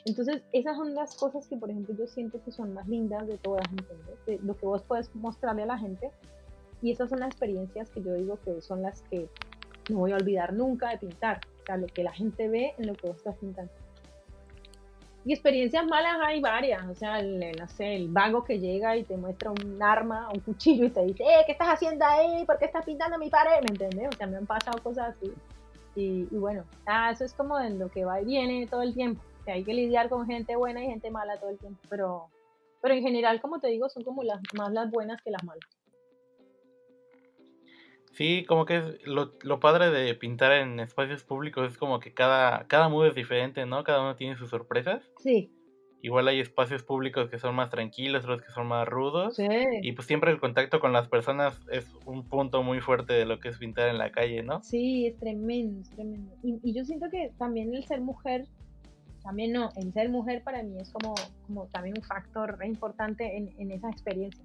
[0.05, 3.37] Entonces, esas son las cosas que, por ejemplo, yo siento que son más lindas de
[3.37, 4.25] todas, ¿entendés?
[4.25, 6.11] De lo que vos puedes mostrarle a la gente.
[6.81, 9.29] Y esas son las experiencias que yo digo que son las que
[9.89, 11.41] no voy a olvidar nunca de pintar.
[11.61, 13.71] O sea, lo que la gente ve en lo que vos estás pintando.
[15.25, 16.85] Y experiencias malas hay varias.
[16.85, 20.41] O sea, el, no sé, el vago que llega y te muestra un arma, un
[20.41, 22.45] cuchillo y te dice, eh, ¿qué estás haciendo ahí?
[22.45, 23.61] ¿Por qué estás pintando mi pared?
[23.61, 24.09] ¿Me entendés?
[24.13, 25.31] O sea, me han pasado cosas así.
[25.95, 28.93] Y, y bueno, ah, eso es como en lo que va y viene todo el
[28.93, 32.27] tiempo que hay que lidiar con gente buena y gente mala todo el tiempo, pero,
[32.81, 35.63] pero en general, como te digo, son como las más las buenas que las malas.
[38.13, 42.13] Sí, como que es lo, lo, padre de pintar en espacios públicos es como que
[42.13, 43.83] cada, cada mood es diferente, ¿no?
[43.83, 45.01] Cada uno tiene sus sorpresas.
[45.17, 45.51] Sí.
[46.01, 49.37] Igual hay espacios públicos que son más tranquilos, otros que son más rudos.
[49.37, 49.47] Sí.
[49.81, 53.39] Y pues siempre el contacto con las personas es un punto muy fuerte de lo
[53.39, 54.61] que es pintar en la calle, ¿no?
[54.61, 56.35] Sí, es tremendo, es tremendo.
[56.43, 58.45] Y, y yo siento que también el ser mujer
[59.23, 61.15] también no, el ser mujer para mí es como,
[61.47, 64.43] como también un factor re importante en, en esa experiencia.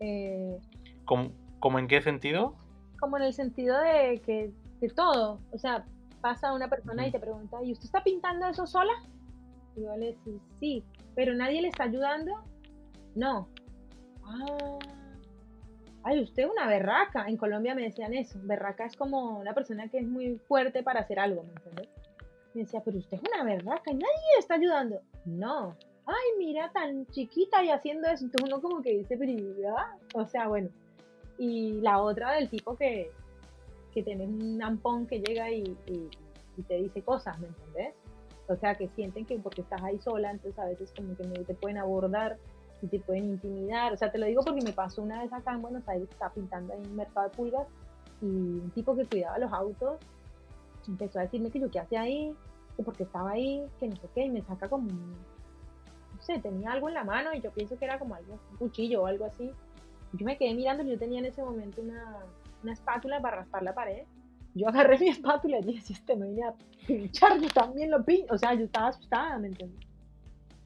[0.00, 0.58] Eh,
[1.06, 1.32] ¿Cómo,
[1.64, 2.54] ¿Cómo, en qué sentido?
[3.00, 5.86] Como en el sentido de que de todo, o sea,
[6.20, 8.92] pasa una persona y te pregunta, ¿y usted está pintando eso sola?
[9.74, 12.32] Y yo le digo, sí, pero nadie le está ayudando.
[13.14, 13.48] No.
[14.26, 14.78] Ah,
[16.02, 17.24] ay, usted es una berraca.
[17.28, 18.38] En Colombia me decían eso.
[18.42, 21.88] Berraca es como una persona que es muy fuerte para hacer algo, ¿me entiendes?
[22.52, 25.00] Me decía, pero usted es una berraca y nadie le está ayudando.
[25.24, 25.74] No.
[26.04, 28.26] Ay, mira, tan chiquita y haciendo eso.
[28.26, 29.32] Entonces uno como que dice, pero.
[30.12, 30.68] O sea, bueno.
[31.38, 33.10] Y la otra del tipo que,
[33.92, 35.64] que tenés un ampón que llega y,
[36.68, 37.94] te dice cosas, ¿me entendés?
[38.48, 41.54] O sea, que sienten que porque estás ahí sola, entonces a veces como que te
[41.54, 42.36] pueden abordar
[42.82, 43.92] y te pueden intimidar.
[43.92, 46.32] O sea, te lo digo porque me pasó una vez acá en Buenos Aires, estaba
[46.32, 47.66] pintando ahí en un mercado de pulgas
[48.20, 49.98] y un tipo que cuidaba los autos
[50.88, 52.34] empezó a decirme que yo qué hacía ahí,
[52.76, 56.72] que porque estaba ahí, que no sé qué, y me saca como, no sé, tenía
[56.72, 59.24] algo en la mano y yo pienso que era como algo, un cuchillo o algo
[59.24, 59.50] así.
[60.16, 62.24] Yo me quedé mirando, yo tenía en ese momento una,
[62.62, 64.04] una espátula para raspar la pared.
[64.54, 66.54] Yo agarré mi espátula y dije, si este me viene a
[66.86, 68.34] pinchar, yo también lo pincho.
[68.34, 69.80] O sea, yo estaba asustada, ¿me entiendes?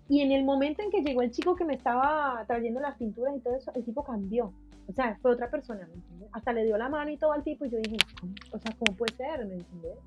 [0.08, 3.36] Y en el momento en que llegó el chico que me estaba trayendo las pinturas
[3.36, 4.52] y todo eso, el tipo cambió.
[4.86, 6.30] O sea, fue otra persona, ¿me entiendes?
[6.32, 8.32] Hasta le dio la mano y todo al tipo y yo dije, ¿cómo?
[8.52, 9.46] o sea, ¿cómo puede ser?
[9.46, 9.98] ¿Me entiendes?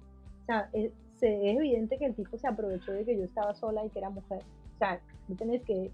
[0.42, 3.86] O sea, es, es evidente que el tipo se aprovechó de que yo estaba sola
[3.86, 4.42] y que era mujer.
[4.76, 5.92] O sea, no tenés que,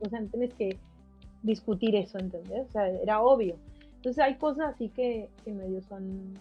[0.00, 0.78] o sea, no tenés que
[1.42, 2.66] discutir eso, ¿entendés?
[2.68, 3.56] O sea, era obvio.
[3.96, 6.34] Entonces hay cosas así que, que medio son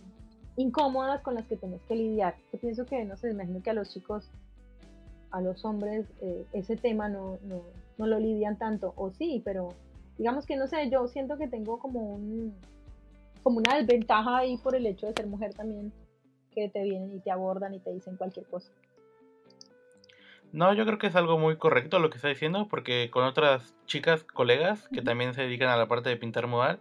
[0.57, 2.35] incómodas con las que tenés que lidiar.
[2.51, 4.29] Yo pienso que, no sé, imagino que a los chicos,
[5.31, 7.61] a los hombres, eh, ese tema no, no,
[7.97, 9.69] no lo lidian tanto, o sí, pero
[10.17, 12.53] digamos que no sé, yo siento que tengo como un
[13.43, 15.93] como una desventaja ahí por el hecho de ser mujer también,
[16.53, 18.69] que te vienen y te abordan y te dicen cualquier cosa.
[20.57, 23.75] No, yo creo que es algo muy correcto lo que está diciendo, porque con otras
[23.85, 26.79] chicas, colegas, que también se dedican a la parte de pintar modal,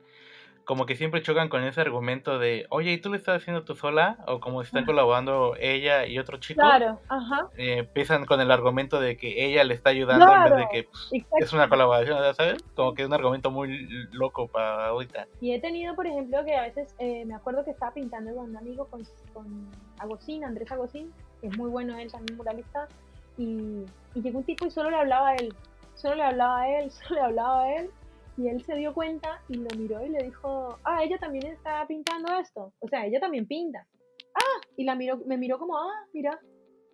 [0.65, 3.75] como que siempre chocan con ese argumento de, oye, ¿y tú lo estás haciendo tú
[3.75, 4.17] sola?
[4.29, 6.63] O como están colaborando ella y otro chico.
[6.63, 7.51] Claro, ajá.
[7.59, 10.85] Eh, empiezan con el argumento de que ella le está ayudando en vez de que
[10.85, 12.65] pues, es una colaboración, ¿sabes?
[12.75, 15.29] Como que es un argumento muy loco para ahorita.
[15.43, 18.49] Y he tenido, por ejemplo, que a veces eh, me acuerdo que estaba pintando con
[18.49, 19.03] un amigo, con,
[19.35, 21.13] con Agosín, Andrés Agosín,
[21.43, 22.89] que es muy bueno él, también muralista,
[23.37, 25.55] y, y llegó un tipo y solo le hablaba a él,
[25.95, 27.91] solo le hablaba a él, solo le hablaba a él,
[28.37, 31.87] y él se dio cuenta y lo miró y le dijo, ah, ella también está
[31.87, 32.73] pintando esto.
[32.81, 33.87] O sea, ella también pinta.
[34.35, 36.39] Ah, y la miró, me miró como, ah, mira,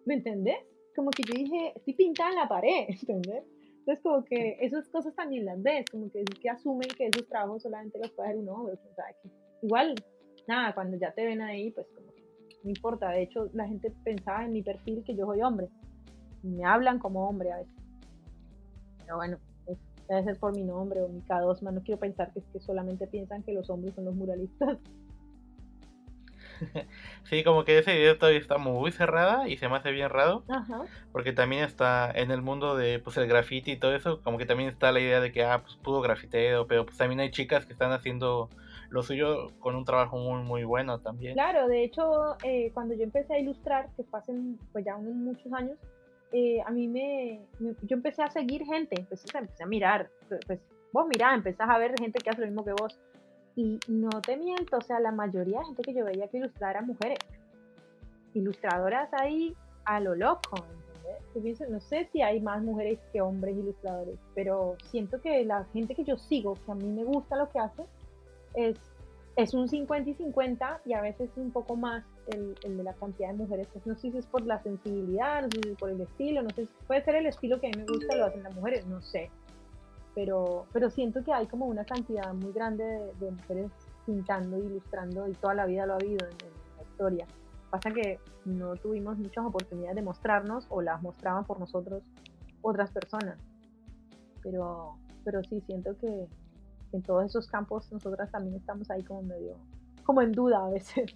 [0.07, 0.59] ¿me entendés?
[0.95, 3.45] Como que yo dije, estoy pintada en la pared, ¿entendés?
[3.79, 7.63] Entonces como que esas cosas también las ves, como que, que asumen que esos trabajos
[7.63, 8.75] solamente los puede hacer un hombre.
[9.63, 9.97] Igual,
[10.47, 12.23] nada, cuando ya te ven ahí, pues como que
[12.63, 13.11] no importa.
[13.11, 15.69] De hecho, la gente pensaba en mi perfil que yo soy hombre.
[16.43, 17.75] Me hablan como hombre a veces.
[18.99, 19.39] Pero bueno,
[20.09, 23.07] debe ser por mi nombre o mi K2, no quiero pensar que es que solamente
[23.07, 24.79] piensan que los hombres son los muralistas.
[27.25, 30.45] Sí, como que ese video todavía está muy cerrada y se me hace bien raro.
[31.11, 34.47] Porque también está en el mundo de pues el graffiti y todo eso, como que
[34.47, 37.65] también está la idea de que ah, pues pudo grafiteo, pero pues también hay chicas
[37.65, 38.49] que están haciendo
[38.91, 41.35] lo suyo con un trabajo muy muy bueno también.
[41.35, 45.53] Claro, de hecho, eh, cuando yo empecé a ilustrar, que pasen pues ya unos muchos
[45.53, 45.79] años,
[46.33, 50.11] eh, a mí me, yo empecé a seguir gente, pues, empecé a mirar,
[50.47, 50.61] pues
[50.93, 52.99] vos mirá, empezás a ver gente que hace lo mismo que vos.
[53.55, 56.71] Y no te miento, o sea, la mayoría de gente que yo veía que ilustraba
[56.73, 57.19] eran mujeres.
[58.35, 60.55] Ilustradoras ahí a lo loco,
[61.35, 61.61] ¿entendés?
[61.69, 66.05] no sé si hay más mujeres que hombres ilustradores, pero siento que la gente que
[66.05, 67.85] yo sigo, que a mí me gusta lo que hace,
[68.55, 68.79] es
[69.37, 73.29] es un 50 y 50 y a veces un poco más el, de la cantidad
[73.29, 73.69] de mujeres.
[73.73, 76.43] Pues no sé si es por la sensibilidad, no sé si es por el estilo,
[76.43, 78.55] no sé si puede ser el estilo que a mí me gusta, lo hacen las
[78.55, 79.31] mujeres, no sé.
[80.15, 82.85] Pero, pero siento que hay como una cantidad muy grande
[83.19, 83.71] de, mujeres
[84.05, 86.37] pintando, ilustrando y toda la vida lo ha habido en,
[86.77, 87.27] la historia.
[87.71, 92.03] Pasa que no tuvimos muchas oportunidades de mostrarnos o las mostraban por nosotros
[92.61, 93.39] otras personas.
[94.43, 96.29] Pero, pero sí, siento que,
[96.93, 99.57] en todos esos campos nosotras también estamos ahí como medio,
[100.05, 101.15] como en duda a veces.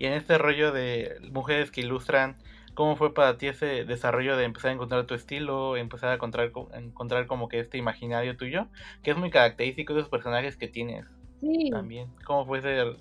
[0.00, 2.36] Y en este rollo de mujeres que ilustran,
[2.72, 6.52] ¿cómo fue para ti ese desarrollo de empezar a encontrar tu estilo, empezar a encontrar,
[6.72, 8.68] encontrar como que este imaginario tuyo,
[9.02, 11.04] que es muy característico de esos personajes que tienes?
[11.42, 11.68] Sí.
[11.70, 12.08] También.
[12.24, 12.96] ¿Cómo fue ese,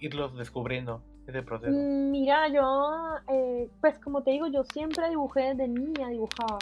[0.00, 1.04] irlos descubriendo?
[1.28, 1.70] Ese proceso.
[1.70, 6.58] Mm, mira, yo, eh, pues como te digo, yo siempre dibujé desde niña, dibujaba,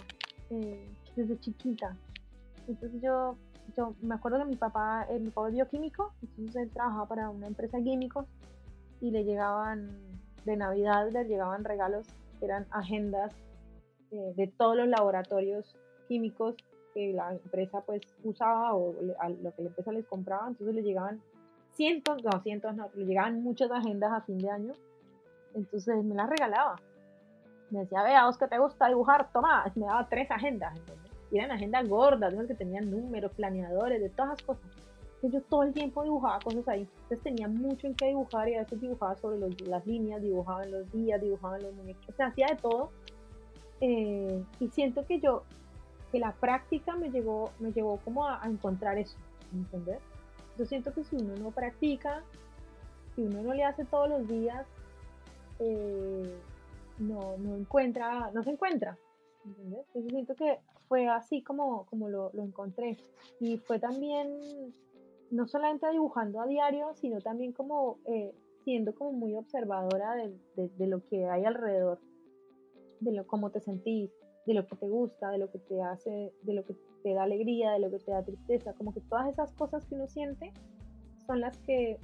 [0.50, 1.96] eh, desde chiquita.
[2.68, 3.38] Entonces yo,
[3.74, 7.30] yo me acuerdo que mi papá, eh, mi papá es bioquímico, entonces él trabajaba para
[7.30, 8.26] una empresa de químicos
[9.00, 9.90] y le llegaban,
[10.44, 12.06] de Navidad le llegaban regalos
[12.40, 13.34] eran agendas
[14.10, 16.56] eh, de todos los laboratorios químicos
[16.94, 20.82] que la empresa pues usaba o a lo que la empresa les compraba, entonces le
[20.82, 21.20] llegaban
[21.74, 24.72] cientos, no cientos, no, le llegaban muchas agendas a fin de año,
[25.54, 26.76] entonces me las regalaba.
[27.70, 30.78] Me decía, vea, vos que te gusta dibujar, toma, me daba tres agendas,
[31.30, 34.70] y eran agendas gordas, de que tenían números, planeadores, de todas las cosas.
[35.20, 36.88] Entonces yo todo el tiempo dibujaba cosas ahí.
[37.02, 40.70] Entonces tenía mucho en qué dibujar y a veces dibujaba sobre las líneas, dibujaba en
[40.70, 42.90] los días, dibujaba en los muñecos, o sea, hacía de todo.
[43.80, 45.42] Eh, y siento que yo,
[46.12, 49.16] que la práctica me llevó, me llevó como a, encontrar eso,
[49.52, 49.98] ¿entendés?
[50.56, 52.22] Yo siento que si uno no practica,
[53.16, 54.66] si uno no le hace todos los días,
[55.58, 56.32] eh,
[56.98, 58.96] no, no encuentra, no se encuentra,
[59.44, 59.84] ¿entendés?
[59.88, 60.58] Entonces siento que
[60.88, 62.96] fue así como, como lo, lo, encontré.
[63.40, 64.28] Y fue también,
[65.30, 70.86] no solamente dibujando a diario, sino también como eh, siendo como muy observadora de, de,
[70.86, 72.00] lo que hay alrededor,
[73.00, 74.10] de lo, cómo te sentís,
[74.46, 77.22] de lo que te gusta, de lo que te hace, de lo que te da
[77.24, 80.52] alegría, de lo que te da tristeza, como que todas esas cosas que uno siente
[81.26, 81.98] son las que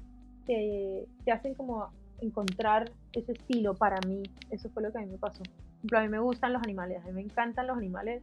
[0.47, 1.89] te, hacen como
[2.21, 4.23] encontrar ese estilo para mí.
[4.51, 5.43] Eso fue lo que a mí me pasó.
[5.43, 8.23] Por ejemplo, a mí me gustan los animales, a mí me encantan los animales.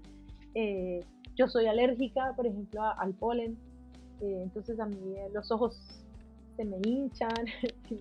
[0.53, 1.03] Eh,
[1.35, 3.57] yo soy alérgica, por ejemplo, al polen,
[4.21, 5.79] eh, entonces a mí eh, los ojos
[6.55, 7.45] se me hinchan
[7.89, 7.95] y,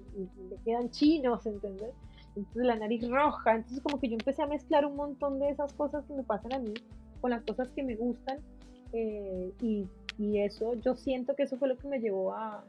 [0.48, 1.94] me quedan chinos, ¿entendés?
[2.36, 5.72] Entonces la nariz roja, entonces como que yo empecé a mezclar un montón de esas
[5.72, 6.74] cosas que me pasan a mí
[7.20, 8.38] con las cosas que me gustan
[8.92, 9.86] y,
[10.18, 12.64] y, eso, yo siento que eso fue lo que me llevó a,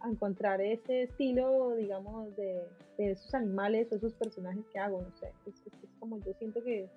[0.00, 2.62] a encontrar ese estilo, digamos, de,
[2.96, 6.62] de, esos animales o esos personajes que hago, no sé, es, es como yo siento
[6.62, 6.88] que,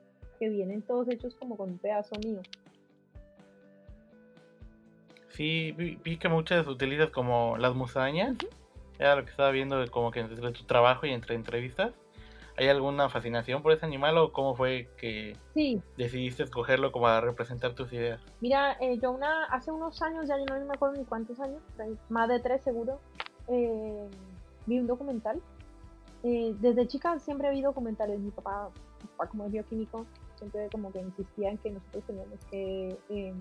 [0.41, 2.41] que vienen todos hechos como con un pedazo mío.
[5.33, 8.35] Sí, vi, que muchas utilizas como las musarañas.
[8.99, 11.93] Era lo que estaba viendo como que entre tu trabajo y entre entrevistas.
[12.57, 15.35] ¿Hay alguna fascinación por ese animal o cómo fue que
[15.97, 18.21] decidiste escogerlo como a representar tus ideas?
[18.41, 21.61] Mira, eh, yo una, hace unos años, ya yo no me acuerdo ni cuántos años,
[22.09, 22.99] más de tres seguro,
[23.47, 24.07] eh,
[24.65, 25.41] vi un documental.
[26.23, 28.19] Eh, desde chica siempre vi documentales.
[28.19, 28.69] Mi papá,
[29.01, 30.05] mi papá como es bioquímico,
[30.35, 33.35] siempre como que insistía en que nosotros teníamos que em,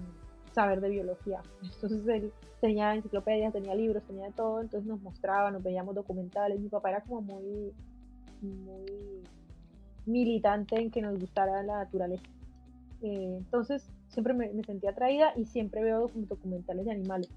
[0.52, 1.40] saber de biología.
[1.62, 6.60] Entonces él tenía enciclopedias, tenía libros, tenía de todo, entonces nos mostraba, nos veíamos documentales.
[6.60, 7.72] Mi papá era como muy,
[8.42, 9.22] muy
[10.06, 12.24] militante en que nos gustara la naturaleza.
[13.02, 17.30] Eh, entonces siempre me, sentía atraída y siempre veo documentales de animales.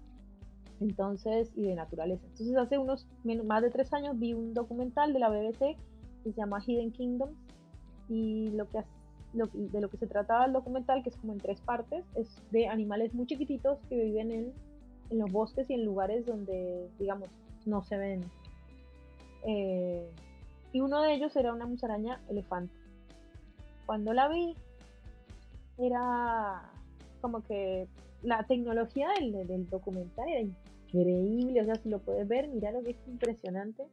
[0.79, 2.25] Entonces, y de naturaleza.
[2.27, 3.07] Entonces hace unos
[3.45, 5.77] más de tres años vi un documental de la BBC
[6.23, 7.37] que se llama Hidden Kingdoms
[8.09, 8.83] y lo que
[9.33, 12.67] de lo que se trataba el documental, que es como en tres partes, es de
[12.67, 14.53] animales muy chiquititos que viven en,
[15.09, 17.29] en los bosques y en lugares donde, digamos,
[17.65, 18.21] no se ven.
[19.45, 20.09] Eh,
[20.71, 22.73] y uno de ellos era una musaraña elefante.
[23.85, 24.55] Cuando la vi,
[25.77, 26.71] era
[27.21, 27.87] como que
[28.21, 32.83] la tecnología del, del documental era increíble, o sea, si lo puedes ver, mira lo
[32.83, 33.83] que es impresionante,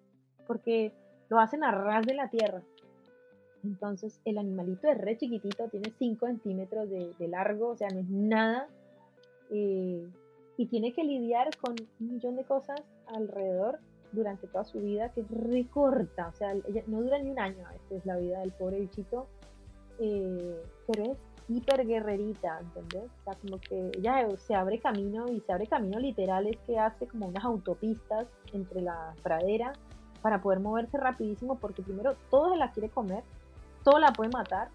[0.47, 0.93] porque
[1.29, 2.63] lo hacen a ras de la tierra.
[3.65, 8.09] Entonces el animalito es re chiquitito, tiene 5 centímetros de, largo, o sea, no es
[8.09, 8.69] nada.
[9.51, 10.09] Eh,
[10.57, 13.79] y tiene que lidiar con un millón de cosas alrededor
[14.13, 16.55] durante toda su vida, que es re corta, o sea,
[16.87, 19.27] no dura ni un año a veces la vida del pobre bichito,
[19.99, 23.11] eh, pero es hiper guerrerita, ¿entendés?
[23.21, 26.79] O sea, como que ella se abre camino y se abre camino literal, es que
[26.79, 29.73] hace como unas autopistas entre la pradera
[30.23, 33.25] para poder moverse rapidísimo, porque primero todo se la quiere comer,
[33.85, 34.69] todo la puede matar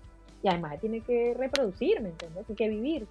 [0.43, 2.45] y además tiene que reproducir, ¿me entiendes?
[2.45, 3.07] Tiene que vivir.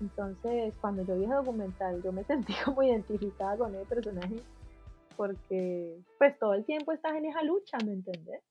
[0.00, 4.36] Entonces, cuando yo vi ese documental, yo me sentí como identificada con el personaje
[5.16, 8.42] porque pues todo el tiempo estás en esa lucha, ¿me entiendes?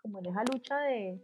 [0.00, 1.20] Como en esa lucha de,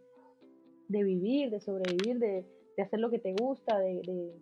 [0.88, 2.44] de vivir, de sobrevivir, de,
[2.76, 4.34] de, hacer lo que te gusta, de, de,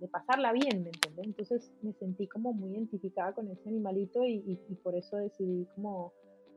[0.00, 1.26] de, pasarla bien, ¿me entiendes?
[1.26, 6.12] Entonces me sentí como muy identificada con ese animalito y, y, por eso decidí como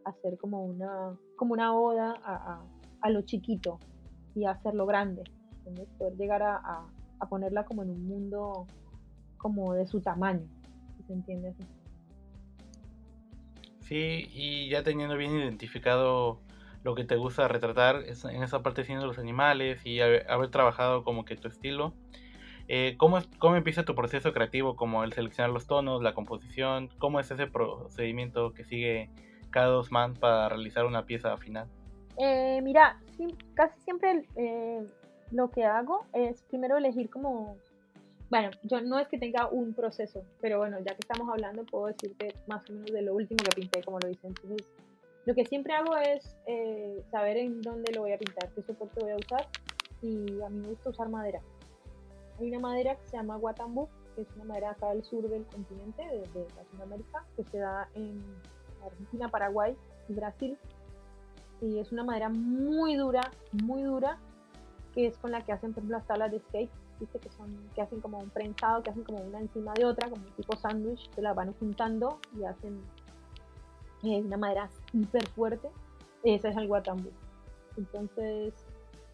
[0.05, 2.76] hacer como una, como una oda a a
[3.09, 3.79] lo chiquito
[4.35, 5.23] y hacerlo grande.
[5.97, 6.85] Poder llegar a,
[7.19, 8.67] a, ponerla como en un mundo
[9.37, 10.47] como de su tamaño,
[10.97, 11.63] si se entiende así.
[13.81, 16.39] Sí, y ya teniendo bien identificado
[16.83, 21.25] lo que te gusta retratar en esa parte siendo los animales y haber, trabajado como
[21.25, 21.93] que tu estilo,
[22.67, 24.75] eh, ¿cómo, ¿cómo empieza tu proceso creativo?
[24.75, 29.09] Como el seleccionar los tonos, la composición, ¿cómo es ese procedimiento que sigue
[29.49, 31.67] cada dos man para realizar una pieza final?
[32.17, 32.99] Eh, mira,
[33.53, 34.85] casi siempre eh,
[35.31, 37.57] lo que hago es primero elegir como,
[38.29, 41.87] bueno, yo no es que tenga un proceso, pero bueno, ya que estamos hablando puedo
[41.87, 44.33] decirte más o menos de lo último que pinté, como lo dicen.
[44.35, 44.67] Entonces,
[45.25, 49.01] lo que siempre hago es eh, saber en dónde lo voy a pintar, qué soporte
[49.01, 49.47] voy a usar
[50.01, 51.41] y a mí me gusta usar madera.
[52.39, 55.45] Hay una madera que se llama Guatambu, que es una madera acá del sur del
[55.45, 58.23] continente, de, de Latinoamérica, que se da en
[58.83, 59.75] Argentina, Paraguay
[60.07, 60.57] y Brasil
[61.61, 63.31] y es una madera muy dura,
[63.63, 64.17] muy dura,
[64.93, 67.19] que es con la que hacen, por ejemplo, las tablas de skate, ¿viste?
[67.19, 70.23] Que, son, que hacen como un prensado, que hacen como una encima de otra, como
[70.23, 72.81] un tipo sándwich, que la van juntando y hacen
[74.03, 75.69] eh, una madera hiper fuerte.
[76.23, 77.09] Esa es el guatambú.
[77.77, 78.53] Entonces,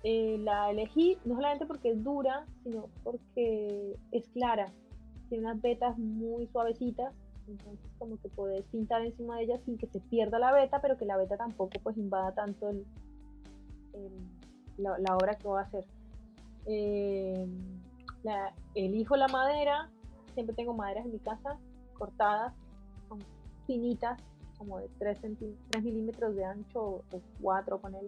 [0.04, 4.72] eh, la elegí no solamente porque es dura, sino porque es clara.
[5.30, 7.14] Tiene unas vetas muy suavecitas
[7.48, 10.98] entonces como que puedes pintar encima de ella sin que se pierda la beta, pero
[10.98, 12.86] que la beta tampoco pues invada tanto el,
[14.78, 15.86] la, obra que voy a hacer.
[16.66, 17.48] Eh,
[18.76, 19.90] elijo la madera,
[20.34, 21.58] siempre tengo maderas en mi casa
[21.94, 22.54] cortadas,
[23.08, 23.20] son
[23.68, 24.20] finitas,
[24.58, 25.20] como de 3,
[25.70, 27.04] 3 milímetros de ancho o
[27.42, 28.08] 4 con él.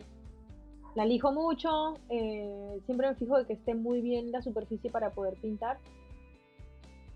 [0.95, 5.11] la elijo mucho, eh, siempre me fijo de que esté muy bien la superficie para
[5.11, 5.77] poder pintar.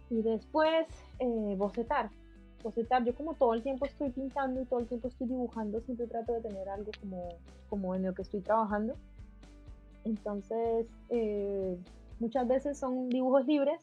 [0.09, 0.87] Y después
[1.19, 2.09] eh, bocetar.
[2.63, 6.07] Bocetar, yo como todo el tiempo estoy pintando y todo el tiempo estoy dibujando, siempre
[6.07, 7.29] trato de tener algo como,
[7.69, 8.95] como en lo que estoy trabajando.
[10.03, 11.77] Entonces, eh,
[12.19, 13.79] muchas veces son dibujos libres,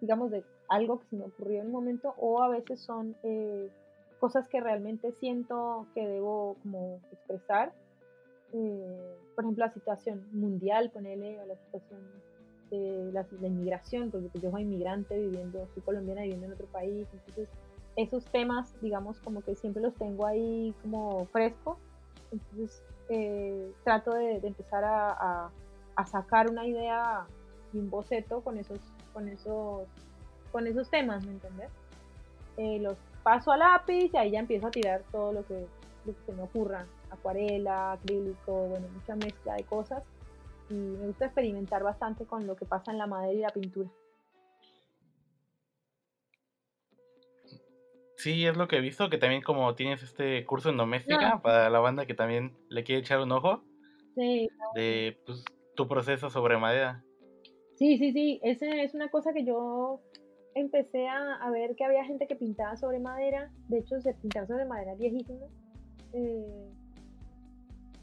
[0.00, 3.16] digamos de algo que se me ocurrió en el momento, o a veces son
[4.18, 7.72] cosas que realmente siento que debo como expresar
[8.52, 12.00] eh, por ejemplo, la situación mundial, ponerle a la situación
[12.70, 17.06] de la, inmigración, porque pues, yo soy inmigrante viviendo, soy colombiana viviendo en otro país,
[17.12, 17.48] entonces
[17.96, 21.78] esos temas, digamos, como que siempre los tengo ahí como fresco,
[22.30, 25.50] entonces eh, trato de, empezar a,
[26.06, 27.26] sacar una idea
[27.74, 28.78] y un boceto con esos,
[29.12, 29.86] con esos,
[30.50, 31.68] con esos temas, ¿me entiendes?
[32.56, 35.66] Eh, los paso a lápiz y ahí ya empiezo a tirar todo lo que,
[36.34, 40.02] me ocurra acuarela, acrílico, bueno, mucha mezcla de cosas.
[40.70, 43.90] Y me gusta experimentar bastante con lo que pasa en la madera y la pintura.
[48.16, 51.70] Sí, es lo que he visto, que también como tienes este curso en doméstica para
[51.70, 53.64] la banda que también le quiere echar un ojo.
[54.14, 54.48] Sí.
[54.74, 55.42] De pues,
[55.74, 57.02] tu proceso sobre madera.
[57.76, 58.38] Sí, sí, sí.
[58.42, 60.02] Esa es una cosa que yo
[60.54, 63.50] empecé a, a, ver que había gente que pintaba sobre madera.
[63.68, 65.46] De hecho, se pintaba sobre madera viejísima.
[66.12, 66.70] Eh,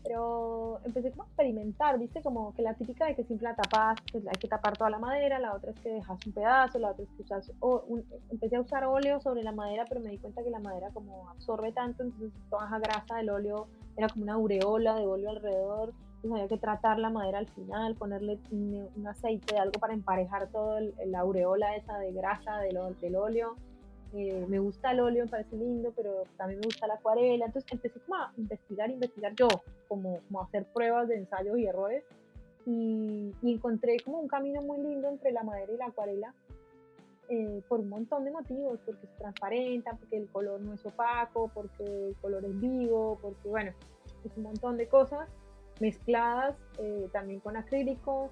[0.08, 2.22] pero empecé como a experimentar, ¿viste?
[2.22, 4.99] Como que la típica de que siempre la tapas, que hay que tapar toda la
[4.99, 7.84] madera, la otra es que dejas un pedazo, la otra es que usas, o,
[8.30, 11.30] empecé a usar óleo sobre la madera, pero me di cuenta que la madera como
[11.30, 15.93] absorbe tanto, entonces toda esa grasa del óleo era como una aureola de óleo alrededor,
[16.16, 20.47] entonces había que tratar la madera al final, ponerle un, aceite de algo para emparejar
[20.47, 23.58] todo la aureola esa de grasa del, del óleo
[24.14, 27.45] eh, me gusta el óleo, me parece lindo, pero también me gusta la acuarela.
[27.45, 29.47] Entonces empecé como a investigar, investigar yo,
[29.88, 32.03] como, como a hacer pruebas de ensayos y errores.
[32.66, 36.34] Y, encontré como un camino muy lindo entre la madera y la acuarela
[37.30, 41.49] eh, por un montón de motivos, porque es transparente, porque el color no es opaco,
[41.53, 43.72] porque el color es vivo, porque bueno,
[44.24, 45.30] es un montón de cosas
[45.80, 48.30] mezcladas eh, también con acrílico,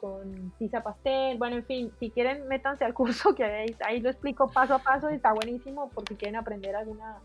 [0.00, 4.10] con tiza pastel, bueno, en fin, si quieren métanse al curso que ahí, ahí lo
[4.10, 7.18] explico paso a paso y está buenísimo porque quieren aprender alguna...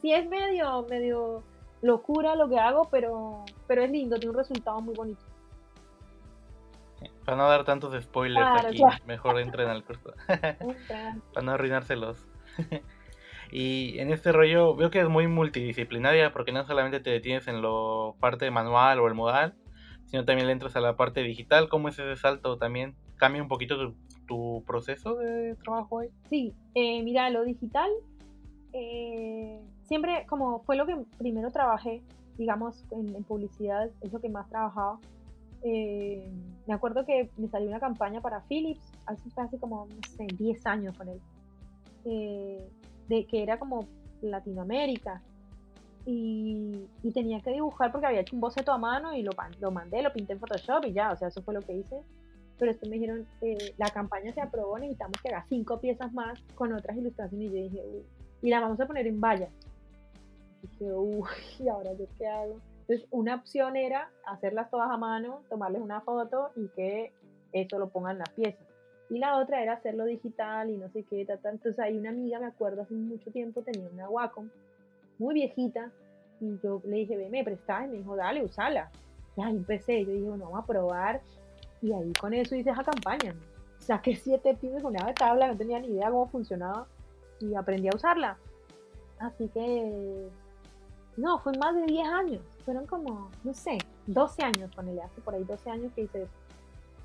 [0.00, 1.42] Sí es medio, medio
[1.82, 5.24] locura lo que hago, pero, pero es lindo, tiene un resultado muy bonito.
[7.24, 10.14] Para no dar tantos spoilers aquí, mejor entren al curso.
[10.26, 12.26] Para no arruinárselos.
[13.50, 17.60] y en este rollo veo que es muy multidisciplinaria porque no solamente te detienes en
[17.60, 19.54] lo parte manual o el modal,
[20.08, 21.68] sino también le entras a la parte digital.
[21.68, 22.94] ¿Cómo es ese salto también?
[23.16, 23.94] ¿Cambia un poquito
[24.26, 26.08] tu, proceso de trabajo ahí?
[26.28, 27.90] Sí, eh, mira, lo digital
[28.72, 32.02] eh, siempre como fue lo que primero trabajé,
[32.36, 34.98] digamos, en, publicidad, es lo que más trabajaba.
[35.62, 36.30] Eh,
[36.66, 40.66] me acuerdo que me salió una campaña para Philips, hace, hace como, no sé, 10
[40.66, 41.20] años con él,
[43.08, 43.86] de que era como
[44.22, 45.22] Latinoamérica,
[46.10, 50.00] y, tenía que dibujar porque había hecho un boceto a mano y lo, lo mandé,
[50.02, 52.00] lo pinté en Photoshop y ya, o sea, eso fue lo que hice.
[52.58, 56.40] Pero después me dijeron, eh, la campaña se aprobó, necesitamos que haga cinco piezas más
[56.54, 57.50] con otras ilustraciones.
[57.50, 58.02] Y yo dije, uy,
[58.40, 59.48] y la vamos a poner en valla.
[60.62, 61.28] Y dije, uy,
[61.58, 62.58] ¿y ahora yo qué hago?
[62.80, 67.12] Entonces, una opción era hacerlas todas a mano, tomarles una foto y que
[67.52, 68.66] eso lo pongan en las piezas.
[69.10, 72.40] Y la otra era hacerlo digital y no sé qué, tal, Entonces, hay una amiga,
[72.40, 74.48] me acuerdo, hace mucho tiempo tenía una Wacom
[75.18, 75.90] muy viejita,
[76.40, 78.90] y yo le dije, ve, me prestás, y me dijo, dale, usala.
[79.36, 81.20] Y ahí empecé, yo dije, bueno, vamos a probar,
[81.82, 83.34] y ahí con eso hice esa campaña.
[83.78, 86.86] Saqué siete pines con una tabla, no tenía ni idea cómo funcionaba,
[87.40, 88.38] y aprendí a usarla.
[89.18, 90.28] Así que,
[91.16, 95.20] no, fue más de 10 años, fueron como, no sé, 12 años con él, hace
[95.20, 96.32] por ahí 12 años que hice eso.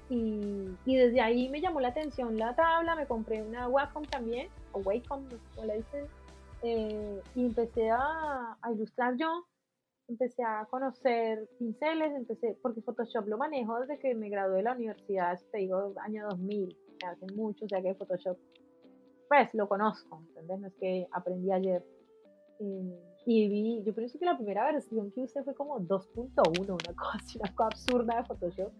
[0.09, 4.49] Y, y, desde ahí me llamó la atención la tabla, me compré una Wacom también,
[4.73, 5.23] o Wacom,
[5.55, 6.05] como le dicen,
[6.63, 9.45] eh, y empecé a, ilustrar yo,
[10.07, 14.73] empecé a conocer pinceles, empecé, porque Photoshop lo manejo desde que me gradué de la
[14.73, 18.37] universidad, te digo, año 2000, hace mucho, o sea que Photoshop,
[19.27, 20.59] pues lo conozco, ¿entendés?
[20.59, 21.85] No es que aprendí ayer.
[22.59, 26.95] Eh, y vi, yo pienso que la primera versión que usé fue como 2.1, una
[26.95, 28.71] cosa, una cosa absurda de Photoshop.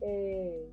[0.00, 0.72] Eh,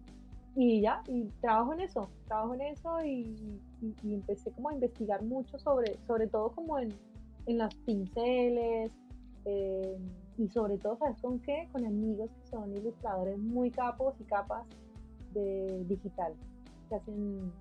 [0.60, 3.62] y ya, y trabajo en eso, trabajo en eso y,
[4.04, 6.92] empecé como a investigar mucho sobre, sobre todo como en,
[7.46, 8.92] en los pinceles
[9.46, 9.98] eh,
[10.36, 11.70] y sobre todo, ¿sabes con qué?
[11.72, 14.66] Con amigos que son ilustradores muy capos y capas
[15.36, 16.34] de digital,
[16.90, 17.52] que hacen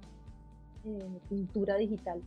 [0.87, 2.23] eh, pintura digital,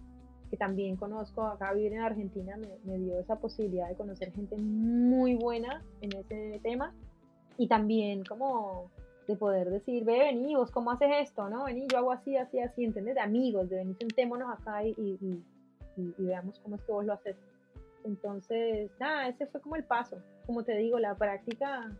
[0.51, 4.55] que también conozco, acá vivir en Argentina me, me dio esa posibilidad de conocer gente
[4.55, 6.93] muy buena en ese tema
[7.57, 8.91] y también como
[9.29, 11.65] de poder decir, ve, vení, vos cómo haces esto, ¿no?
[11.65, 13.13] Vení, yo hago así, así, así, ¿entendés?
[13.13, 15.43] De amigos, de venir, sentémonos acá y, y,
[15.97, 17.35] y, veamos cómo es que vos lo haces.
[18.05, 20.17] Entonces, nada, ese fue como el paso.
[20.47, 21.91] Como te digo, la práctica,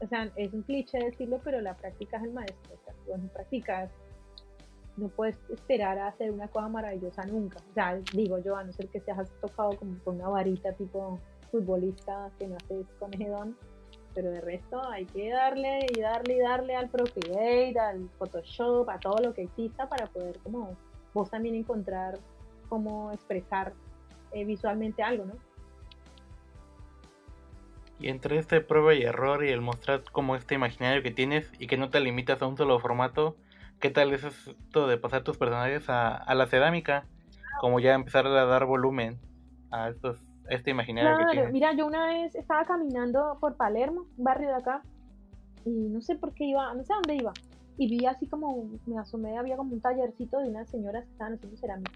[0.00, 2.74] o sea, es un cliché decirlo, pero la práctica es el maestro.
[2.74, 3.90] O sea, vos no practicas,
[4.96, 7.58] no puedes esperar a hacer una cosa maravillosa nunca.
[7.68, 11.18] O sea, digo yo, a no ser que seas tocado como con una varita tipo
[11.50, 13.56] futbolista que no haces con don
[14.16, 18.98] pero de resto hay que darle y darle y darle al Procreate, al Photoshop, a
[18.98, 20.74] todo lo que exista para poder como
[21.12, 22.18] vos también encontrar
[22.70, 23.74] cómo expresar
[24.32, 25.34] eh, visualmente algo, ¿no?
[28.00, 31.66] Y entre este prueba y error y el mostrar como este imaginario que tienes y
[31.66, 33.36] que no te limitas a un solo formato,
[33.80, 37.06] ¿qué tal es esto de pasar tus personajes a, a la cerámica?
[37.60, 39.18] Como ya empezar a dar volumen
[39.70, 40.18] a estos
[40.50, 44.82] este imaginario claro, Mira, yo una vez estaba caminando por Palermo, un barrio de acá,
[45.64, 47.32] y no sé por qué iba, no sé a dónde iba,
[47.78, 51.34] y vi así como, me asomé, había como un tallercito de unas señoras que estaban
[51.34, 51.92] haciendo cerámica.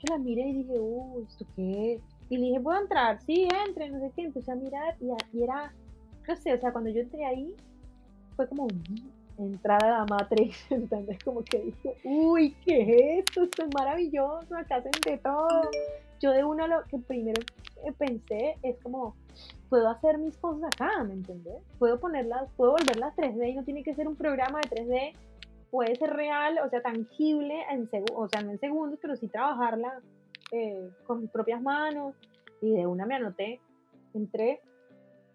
[0.00, 2.02] Yo la miré y dije, uy, ¿esto qué es?
[2.28, 3.20] Y le dije, ¿puedo entrar?
[3.22, 4.22] Sí, entre, no sé qué.
[4.22, 5.72] Empecé a mirar y, y era,
[6.26, 7.54] no sé, o sea, cuando yo entré ahí,
[8.36, 8.66] fue como
[9.38, 11.18] entrar a la Matrix, ¿entendés?
[11.24, 13.44] Como que dije, uy, ¿qué es esto?
[13.44, 15.70] Esto es maravilloso, acá hacen de todo.
[16.20, 17.40] Yo de uno lo que primero
[17.92, 19.16] pensé es como,
[19.68, 21.62] puedo hacer mis cosas acá, ¿me entiendes?
[21.78, 25.12] Puedo ponerlas, puedo volverlas 3D y no tiene que ser un programa de 3D,
[25.70, 30.00] puede ser real, o sea, tangible, en o sea, no en segundos, pero sí trabajarla
[30.52, 32.14] eh, con mis propias manos.
[32.60, 33.60] Y de una me anoté,
[34.14, 34.60] entré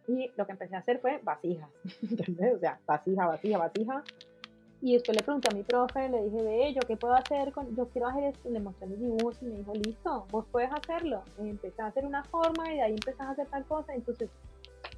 [0.08, 1.70] y lo que empecé a hacer fue vasijas,
[2.02, 2.56] ¿entendés?
[2.56, 4.04] O sea, vasija, vasija, vasija
[4.82, 7.52] y después le pregunté a mi profe, le dije, ve, ¿yo qué puedo hacer?
[7.52, 8.50] Con, yo quiero hacer esto.
[8.50, 11.22] Le mostré mis dibujos y me dijo, listo, vos puedes hacerlo.
[11.38, 13.94] empecé a hacer una forma y de ahí empecé a hacer tal cosa.
[13.94, 14.30] Entonces,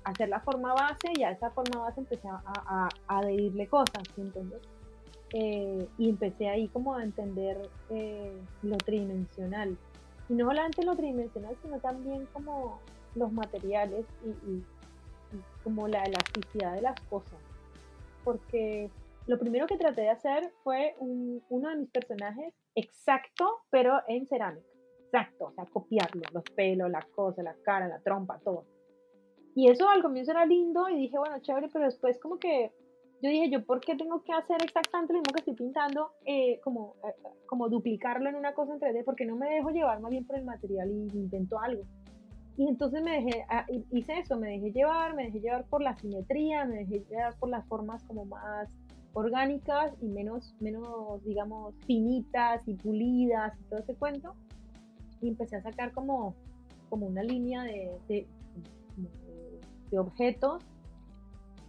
[0.03, 4.03] hacer la forma base y a esa forma base empecé a, a, a adherirle cosas,
[4.17, 4.61] ¿entiendes?
[5.33, 7.57] Eh, y empecé ahí como a entender
[7.89, 9.75] eh, lo tridimensional.
[10.29, 12.79] Y no solamente lo tridimensional, sino también como
[13.15, 14.63] los materiales y, y
[15.63, 17.39] como la elasticidad de las cosas.
[18.23, 18.91] Porque
[19.27, 24.67] lo primero que traté de hacer fue uno de mis personajes exacto, pero en cerámica.
[25.05, 28.65] Exacto, o sea, copiarlo, los pelos, la cosa, la cara, la trompa, todo.
[29.55, 32.71] Y eso al comienzo era lindo y dije, bueno, chévere, pero después como que
[33.21, 36.11] yo dije, yo, ¿por qué tengo que hacer exactamente lo mismo que estoy pintando?
[36.25, 37.13] Eh, como, eh,
[37.45, 40.37] como duplicarlo en una cosa en 3D, porque no me dejo llevar más bien por
[40.37, 41.83] el material y invento algo.
[42.57, 45.95] Y entonces me dejé, ah, hice eso, me dejé llevar, me dejé llevar por la
[45.97, 48.75] simetría, me dejé llevar por las formas como más
[49.13, 54.35] orgánicas y menos, menos, digamos, finitas y pulidas y todo ese cuento.
[55.21, 56.35] Y empecé a sacar como,
[56.89, 58.27] como una línea de, de,
[59.91, 60.63] de objetos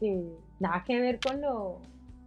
[0.01, 0.22] que
[0.59, 1.78] nada que ver con lo,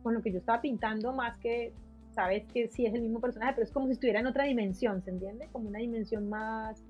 [0.03, 1.73] con lo que yo estaba pintando, más que,
[2.13, 5.01] sabes que sí es el mismo personaje, pero es como si estuviera en otra dimensión,
[5.01, 5.49] ¿se entiende?
[5.51, 6.81] Como una dimensión más,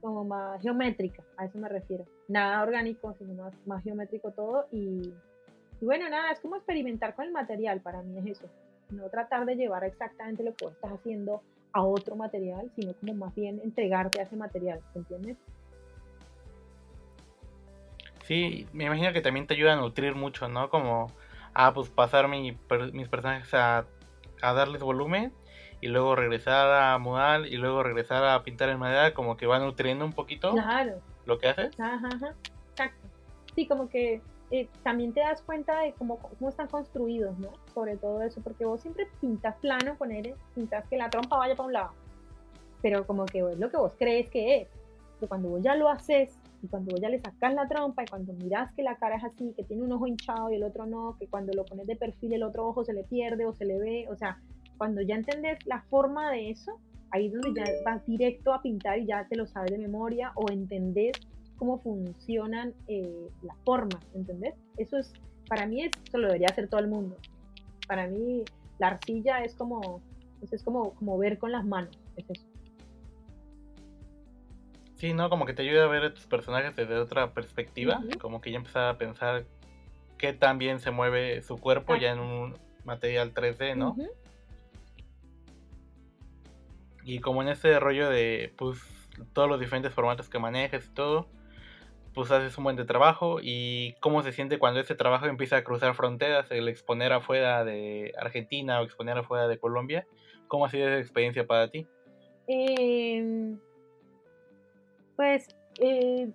[0.00, 2.04] como más geométrica, a eso me refiero.
[2.28, 5.12] Nada orgánico, sino más, más geométrico todo y
[5.80, 8.50] y bueno, nada, es como experimentar con el material, para mí es eso.
[8.90, 13.14] No tratar de llevar exactamente lo que vos estás haciendo a otro material, sino como
[13.14, 15.38] más bien entregarte a ese material, ¿entiendes?
[18.24, 20.68] Sí, me imagino que también te ayuda a nutrir mucho, ¿no?
[20.68, 21.10] Como,
[21.54, 23.86] ah, pues pasar mis personajes a,
[24.42, 25.32] a darles volumen
[25.80, 29.58] y luego regresar a mudar y luego regresar a pintar en madera, como que va
[29.58, 31.00] nutriendo un poquito claro.
[31.24, 31.80] lo que haces.
[31.80, 32.34] Ajá, ajá,
[32.70, 33.08] exacto.
[33.54, 34.20] Sí, como que
[34.50, 37.50] eh, también te das cuenta de cómo, cómo están construidos, ¿no?
[37.72, 41.66] Sobre todo eso, porque vos siempre pintas plano, poner, pintas que la trompa vaya para
[41.66, 41.90] un lado,
[42.82, 44.68] pero como que es lo que vos crees que es.
[45.18, 48.06] Pero cuando vos ya lo haces y cuando vos ya le sacas la trompa y
[48.06, 50.86] cuando miras que la cara es así, que tiene un ojo hinchado y el otro
[50.86, 53.66] no, que cuando lo pones de perfil el otro ojo se le pierde o se
[53.66, 54.40] le ve, o sea,
[54.78, 56.80] cuando ya entendés la forma de eso,
[57.10, 60.32] ahí es donde ya vas directo a pintar y ya te lo sabes de memoria
[60.34, 61.12] o entendés
[61.60, 64.54] cómo funcionan eh, las formas, ¿entendés?
[64.78, 65.12] Eso es,
[65.46, 67.18] para mí eso lo debería hacer todo el mundo.
[67.86, 68.44] Para mí
[68.78, 70.00] la arcilla es como,
[70.40, 72.46] es como, como ver con las manos, es eso.
[74.96, 75.28] Sí, ¿no?
[75.28, 78.56] Como que te ayuda a ver a tus personajes desde otra perspectiva, como que ya
[78.56, 79.44] empezar a pensar
[80.16, 82.54] qué tan bien se mueve su cuerpo ya en un
[82.84, 83.96] material 3D, ¿no?
[87.04, 88.78] Y como en ese rollo de, pues,
[89.34, 91.28] todos los diferentes formatos que manejes y todo,
[92.14, 95.64] pues haces un buen de trabajo y cómo se siente cuando ese trabajo empieza a
[95.64, 100.06] cruzar fronteras, el exponer afuera de Argentina o exponer afuera de Colombia.
[100.48, 101.86] ¿Cómo ha sido esa experiencia para ti?
[102.48, 103.58] Em,
[105.14, 105.46] pues,
[105.78, 106.28] eh,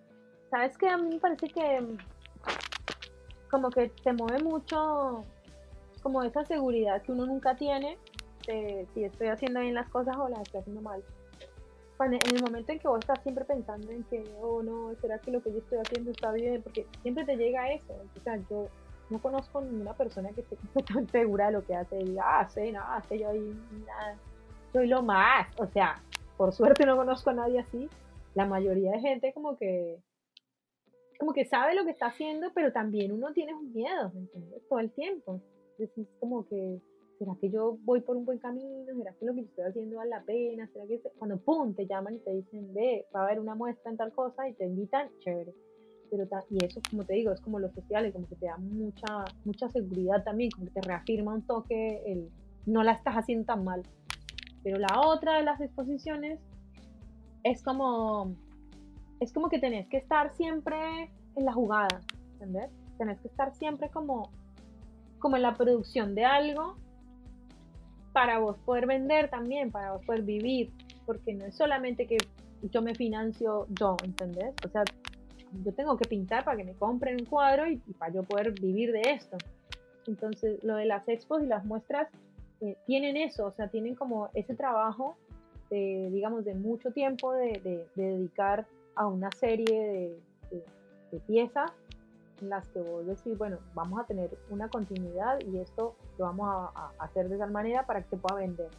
[0.50, 1.82] sabes que a mí me parece que
[3.52, 5.24] como que te mueve mucho
[6.02, 7.98] como esa seguridad que uno nunca tiene
[8.48, 11.04] de si estoy haciendo bien las cosas o las estoy haciendo mal.
[12.00, 15.32] En el momento en que vos estás siempre pensando en que, oh no, ¿será que
[15.32, 16.62] lo que yo estoy haciendo está bien?
[16.62, 17.94] Porque siempre te llega eso.
[17.94, 18.68] O sea, yo
[19.10, 22.50] no conozco ninguna persona que esté completamente segura de lo que hace y diga, ah,
[22.50, 24.18] sé, nada, sé yo ahí, nada.
[24.74, 25.48] Soy lo más.
[25.58, 26.02] O sea,
[26.38, 27.90] por suerte no conozco a nadie así.
[28.34, 29.98] La mayoría de gente como que
[31.18, 34.68] como que sabe lo que está haciendo, pero también uno tiene un miedo, ¿me entiendes?
[34.68, 35.42] Todo el tiempo.
[35.78, 36.80] Decís como que,
[37.18, 38.94] ¿será que yo voy por un buen camino?
[38.96, 40.68] ¿Será que lo que estoy haciendo vale la pena?
[40.68, 43.92] ¿Será que cuando pum te llaman y te dicen, ve, va a haber una muestra
[43.92, 45.54] en tal cosa y te invitan, chévere.
[46.12, 49.26] Pero y eso, como te digo, es como los sociales, como que te da mucha,
[49.44, 52.30] mucha seguridad también, como que te reafirma un toque el
[52.66, 53.84] no la estás haciendo tan mal.
[54.64, 56.40] Pero la otra de las exposiciones
[57.44, 58.36] es como
[59.20, 60.78] es como que tenés que estar siempre
[61.36, 62.02] en la jugada,
[62.34, 62.70] ¿entendés?
[62.98, 64.30] Tenés que estar siempre como,
[65.20, 66.76] como en la producción de algo
[68.16, 70.72] para vos poder vender también, para vos poder vivir,
[71.06, 72.16] porque no es solamente que
[72.72, 74.56] yo me financio yo, ¿entendés?
[74.66, 74.84] O sea,
[75.66, 78.94] yo tengo que pintar para que me compren un cuadro y, para yo poder vivir
[78.94, 79.36] de esto.
[80.08, 82.08] Entonces, lo de las expos y las muestras
[82.62, 85.18] eh, tienen eso, o sea, tienen como ese trabajo
[85.70, 90.16] de, digamos, de mucho tiempo de, de- de dedicar a una serie
[91.12, 91.70] de piezas
[92.42, 96.48] en las que vos decís, bueno, vamos a tener una continuidad y esto lo vamos
[96.76, 98.70] a, a hacer de tal manera para que se pueda vender.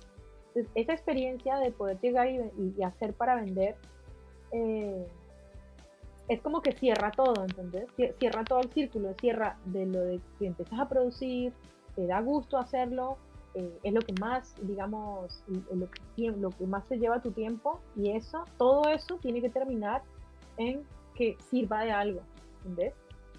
[0.49, 3.77] Entonces, esa experiencia de poder llegar y, y- y hacer para vender
[4.53, 5.07] eh,
[6.29, 7.87] es como que cierra todo, ¿entendés?
[7.97, 11.53] Cier- Cierra todo el círculo, cierra de lo de que empiezas a producir,
[11.95, 13.17] te da gusto hacerlo,
[13.55, 15.43] eh, es lo que más, digamos,
[15.73, 19.49] lo que, lo que más te lleva tu tiempo y eso, todo eso tiene que
[19.51, 20.03] terminar
[20.57, 20.83] en
[21.15, 22.21] que sirva de algo,
[22.59, 22.93] ¿entendés?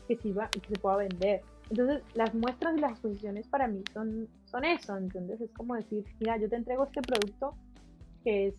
[0.08, 1.42] Que sirva y que se pueda vender.
[1.70, 5.42] Entonces, las muestras y las exposiciones para mí son, son eso, ¿entendés?
[5.42, 7.56] Es como decir, mira, yo te entrego este producto
[8.24, 8.56] que es,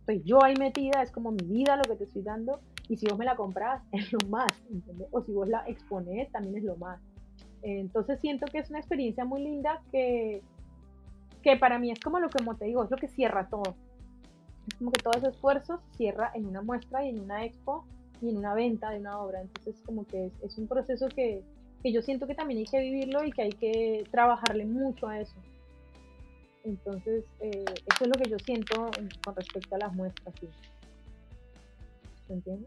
[0.00, 3.06] estoy yo ahí metida, es como mi vida lo que te estoy dando, y si
[3.06, 5.08] vos me la compras, es lo más, ¿entendés?
[5.10, 7.00] O si vos la expones, también es lo más.
[7.62, 10.42] Entonces siento que es una experiencia muy linda que,
[11.42, 13.74] que para mí es como lo que, como te digo, es lo que cierra todo.
[14.68, 17.86] Es como que todo ese esfuerzo cierra en una muestra y en una expo
[18.24, 19.40] y en una venta de una obra.
[19.42, 21.42] Entonces como que es, es un proceso que,
[21.82, 25.20] que yo siento que también hay que vivirlo y que hay que trabajarle mucho a
[25.20, 25.34] eso.
[26.64, 30.34] Entonces, eh, eso es lo que yo siento en- con respecto a las muestras.
[30.40, 30.48] ¿sí?
[32.26, 32.66] ¿Se entiende?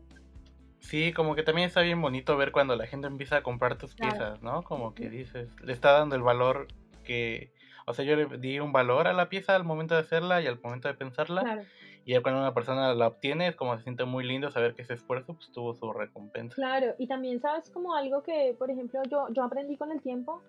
[0.79, 3.95] Sí, como que también está bien bonito ver cuando la gente empieza a comprar tus
[3.95, 4.13] Claro.
[4.13, 4.63] piezas, ¿no?
[4.63, 6.67] Como que dices, le está dando el valor
[7.03, 7.51] que,
[7.87, 10.47] o sea, yo le di un valor a la pieza al momento de hacerla y
[10.47, 11.63] al momento de pensarla, Claro,
[12.07, 14.83] y ya cuando una persona la obtiene es como se siente muy lindo saber que
[14.83, 16.55] ese esfuerzo pues tuvo su recompensa.
[16.55, 16.95] claro.
[16.97, 20.41] Y también sabes como algo que, por ejemplo, yo, yo aprendí con el tiempo,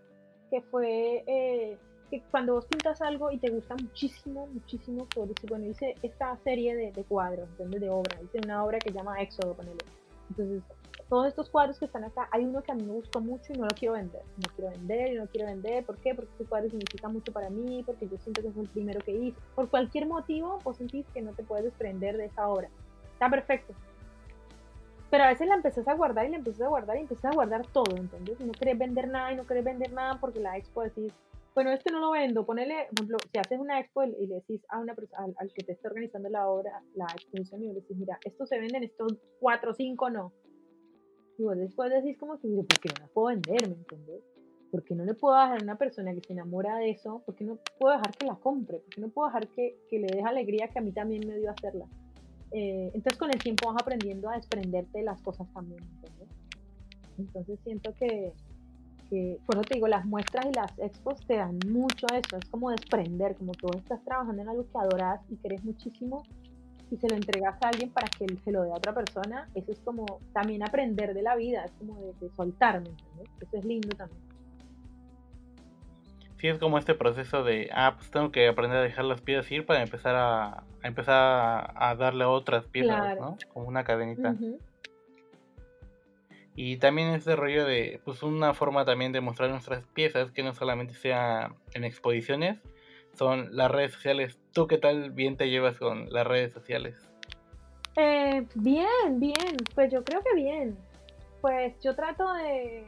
[0.53, 1.77] que fue eh,
[2.13, 6.77] que cuando vos pintas algo y te gusta muchísimo, muchísimo, decís, bueno, hice esta serie
[6.77, 7.81] de, de cuadros, ¿entendés?
[7.81, 9.85] De obra, hice una obra que se llama Éxodo, ponele.
[10.31, 10.63] Entonces,
[11.09, 13.59] todos estos cuadros que están acá, hay uno que a mí me gustó mucho y
[13.59, 14.23] no lo quiero vender.
[14.37, 15.85] No quiero vender y no quiero vender.
[15.85, 16.15] ¿Por qué?
[16.15, 19.13] Porque este cuadro significa mucho para mí, porque yo siento que fue el primero que
[19.13, 19.39] hice.
[19.55, 22.69] Por cualquier motivo, vos sentís que no te puedes desprender de esa obra.
[23.15, 23.75] Está perfecto.
[25.11, 27.35] Pero a veces la empezás a guardar y la empezás a guardar y empezás a
[27.35, 28.39] guardar todo, ¿entendés?
[28.41, 31.13] Y no querés vender nada y no querés vender nada porque la expo decís,
[31.55, 32.45] bueno, este no lo vendo.
[32.45, 34.95] Ponele, ejemplo, si haces una expo y le decís a una
[35.39, 38.61] al que te está organizando la obra, la exposición, y le decís, mira, estos se
[38.61, 40.33] venden, estos cuatro o cinco no.
[41.39, 43.69] Y vos después decís como que, ¿por qué no la puedo vender?
[43.69, 44.23] ¿Me entendés?
[44.71, 47.23] ¿Por qué no le puedo dejar a una persona que se enamora de eso?
[47.25, 48.81] ¿Por qué no puedo dejar que la compre?
[48.81, 51.39] ¿Por qué no puedo dejar que, que le deje alegría que a mí también me
[51.39, 51.87] dio hacerla?
[52.51, 56.29] Eh, entonces con el tiempo vas aprendiendo a desprenderte de las cosas también, ¿entendés?
[57.19, 58.33] Entonces siento que,
[59.11, 62.45] que, por eso te digo, las muestras y las expos te dan mucho eso, es
[62.47, 66.23] como desprender, como tú estás trabajando en algo que adoras y querés muchísimo
[66.91, 69.49] y se lo entregas a alguien para que él se lo dé a otra persona,
[69.55, 73.29] eso es como también aprender de la vida, es como de, de soltar, ¿me entiendes?
[73.41, 74.21] Eso es lindo también.
[76.39, 79.51] Sí, es como este proceso de, ah, pues tengo que aprender a dejar las piezas
[79.51, 83.21] ir para empezar a, a empezar a, a darle otras piezas, Claro.
[83.21, 83.39] ¿no?
[83.53, 84.37] Como una cadenita.
[86.55, 90.55] Y también ese rollo de, pues una forma también de mostrar nuestras piezas, que no
[90.55, 92.61] solamente sea en exposiciones,
[93.19, 94.39] son las redes sociales.
[94.53, 96.97] ¿Tú qué tal bien te llevas con las redes sociales?
[97.97, 100.79] Eh, bien, bien, pues yo creo que bien.
[101.41, 102.87] Pues yo trato de,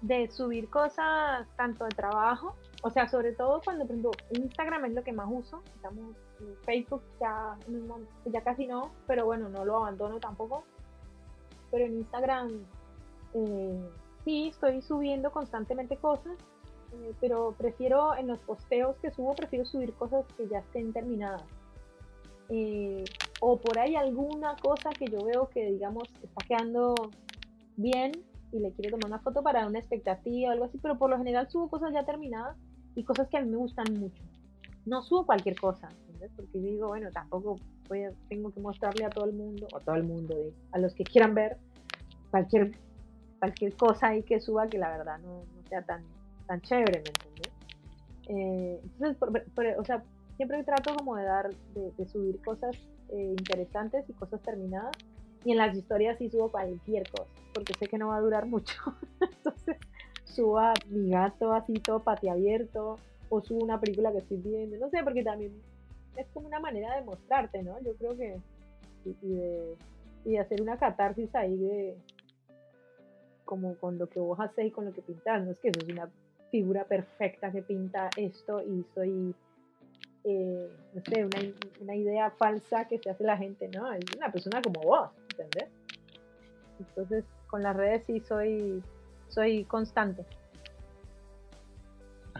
[0.00, 3.86] de subir cosas tanto de trabajo, o sea, sobre todo cuando,
[4.30, 6.16] Instagram es lo que más uso, estamos,
[6.64, 7.56] Facebook ya,
[8.24, 10.64] ya casi no, pero bueno, no lo abandono tampoco.
[11.70, 12.50] Pero en Instagram
[13.34, 13.90] eh,
[14.24, 16.36] sí, estoy subiendo constantemente cosas,
[16.92, 21.42] eh, pero prefiero en los posteos que subo, prefiero subir cosas que ya estén terminadas.
[22.48, 23.04] Eh,
[23.40, 26.94] o por ahí alguna cosa que yo veo que, digamos, está quedando
[27.76, 28.12] bien
[28.52, 31.16] y le quiero tomar una foto para una expectativa o algo así, pero por lo
[31.16, 32.56] general subo cosas ya terminadas
[32.94, 34.22] y cosas que a mí me gustan mucho.
[34.84, 36.30] No subo cualquier cosa, ¿entendés?
[36.36, 37.56] Porque digo, bueno, tampoco
[37.88, 40.36] voy tengo que mostrarle a todo el mundo, o a todo el mundo,
[40.72, 41.56] a los que quieran ver
[42.30, 42.72] cualquier,
[43.38, 46.04] cualquier cosa ahí que suba que la verdad no sea tan,
[46.46, 47.52] tan chévere, ¿me entiendes?
[48.28, 50.02] Eh, entonces, o sea,
[50.36, 52.76] siempre trato como de dar, de, subir cosas
[53.10, 54.96] eh, interesantes y cosas terminadas.
[55.44, 58.46] Y en las historias sí subo cualquier cosa, porque sé que no va a durar
[58.46, 58.74] mucho.
[59.20, 59.76] Entonces
[60.24, 64.90] subo a mi gato así todo patiabierto, o subo una película que estoy viendo, no
[64.90, 65.52] sé, porque también
[66.16, 67.80] es como una manera de mostrarte, ¿no?
[67.80, 68.36] Yo creo que,
[69.04, 69.76] y, de,
[70.24, 71.96] y de hacer una catarsis ahí de,
[73.44, 75.80] como con lo que vos haces y con lo que pintas, no es que eso
[75.80, 76.10] es una
[76.52, 79.34] figura perfecta que pinta esto y soy
[80.24, 81.38] eh, no sé, una,
[81.80, 83.92] una, idea falsa que se hace la gente, ¿no?
[83.92, 85.68] Es una persona como vos, ¿entendés?
[86.78, 88.84] Entonces, con las redes sí soy,
[89.28, 90.24] soy constante.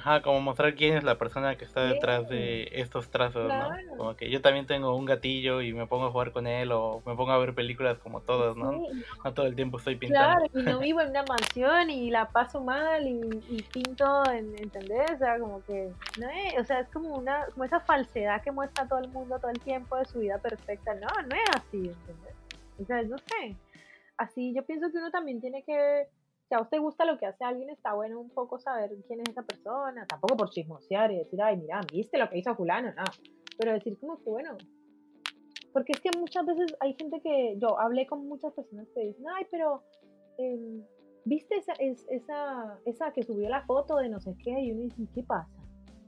[0.05, 3.97] Ajá, como mostrar quién es la persona que está detrás de estos trazos, ¿no?
[3.97, 7.01] Como que yo también tengo un gatillo y me pongo a jugar con él o
[7.07, 8.83] me pongo a ver películas como todas, ¿no?
[9.25, 10.49] No todo el tiempo estoy pintando.
[10.49, 15.13] Claro, y no vivo en una mansión y la paso mal y, pinto, en, ¿entendés?
[15.13, 18.51] O sea, como que, no es, o sea, es como una, como esa falsedad que
[18.51, 20.95] muestra todo el mundo todo el tiempo de su vida perfecta.
[20.95, 22.35] No, no es así, ¿entendés?
[22.81, 23.55] O sea, no sé.
[24.17, 26.09] Así yo pienso que uno también tiene que
[26.53, 29.31] si a usted gusta lo que hace alguien, está bueno un poco saber quién es
[29.31, 33.05] esa persona, tampoco por chismosear y decir, ay, mira, viste lo que hizo fulano, no,
[33.59, 34.59] pero decir como que, bueno,
[35.73, 39.25] porque es que muchas veces hay gente que, yo hablé con muchas personas que dicen,
[39.35, 39.83] ay, pero,
[40.37, 40.83] em,
[41.25, 45.07] viste esa, esa, esa que subió la foto de no sé qué, y uno dice,
[45.15, 45.49] ¿qué pasa?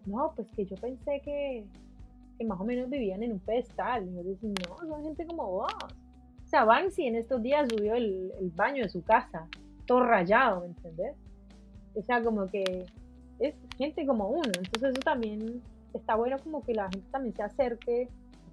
[0.05, 1.65] No, pues que yo pensé que,
[2.37, 5.51] que más o menos vivían en un pedestal, y yo decía, no, son gente como
[5.51, 5.73] vos.
[5.73, 9.49] O sea, Banksy en estos días subió el, el baño de su casa
[9.87, 11.17] todo rayado, ¿me entendés?
[11.95, 12.87] O sea, como que
[13.41, 15.63] es gente como uno, entonces eso también
[15.93, 18.09] está bueno como que la gente también se acerque,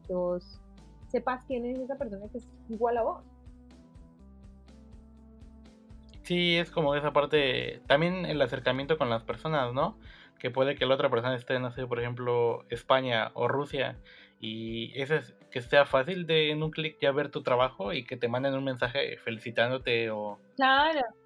[0.08, 0.60] que vos
[1.08, 3.24] sepas quién es esa persona que es igual a vos.
[6.24, 9.98] Sí, es como esa parte, también el acercamiento con las personas, ¿no?
[10.40, 13.98] Que puede que la otra persona esté, no sé, por ejemplo, España o Rusia
[14.44, 18.04] y eso es que sea fácil de en un clic ya ver tu trabajo y
[18.04, 20.40] que te manden un mensaje felicitándote o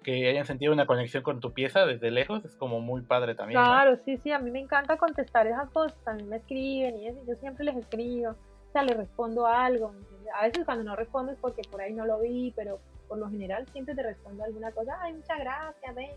[0.02, 3.58] que hayan sentido una conexión con tu pieza desde lejos, es como muy padre también.
[3.58, 7.06] Claro, sí, sí, a mí me encanta contestar esas cosas, a mí me escriben y
[7.26, 9.94] yo siempre les escribo, o sea, les respondo algo,
[10.34, 13.30] a veces cuando no respondo es porque por ahí no lo vi, pero por lo
[13.30, 16.10] general siempre te respondo alguna cosa, ay, muchas gracias, ven,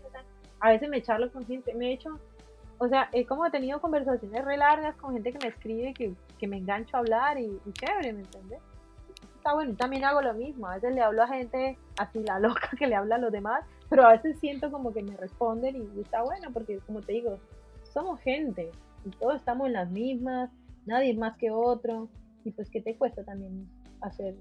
[0.60, 2.20] a veces me charlo con gente, me he hecho
[2.82, 6.48] o sea, he como tenido conversaciones re largas con gente que me escribe, que, que
[6.48, 8.58] me engancho a hablar y, chévere, ¿me entiendes?
[9.36, 12.70] Está bueno, también hago lo mismo, a veces le hablo a gente así la loca
[12.78, 16.00] que le habla a los demás, pero a veces siento como que me responden y,
[16.00, 17.38] está bueno, porque como te digo,
[17.92, 18.70] somos gente
[19.04, 20.48] y todos estamos en las mismas,
[20.86, 22.08] nadie más que otro,
[22.44, 23.68] y pues ¿qué te cuesta también
[24.00, 24.36] hacer,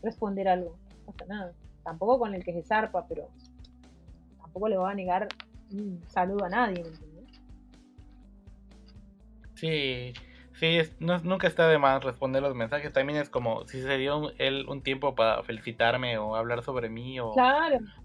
[0.00, 0.76] responder algo?
[1.08, 1.52] No nada.
[1.82, 3.26] Tampoco con el que se zarpa, pero
[4.40, 5.26] tampoco le voy a negar
[5.72, 7.09] un saludo a nadie, ¿me entiendes?
[9.60, 10.14] Sí,
[10.54, 12.90] sí, nunca está de más responder los mensajes.
[12.94, 17.20] También es como si se dio él un tiempo para felicitarme o hablar sobre mí
[17.20, 17.34] o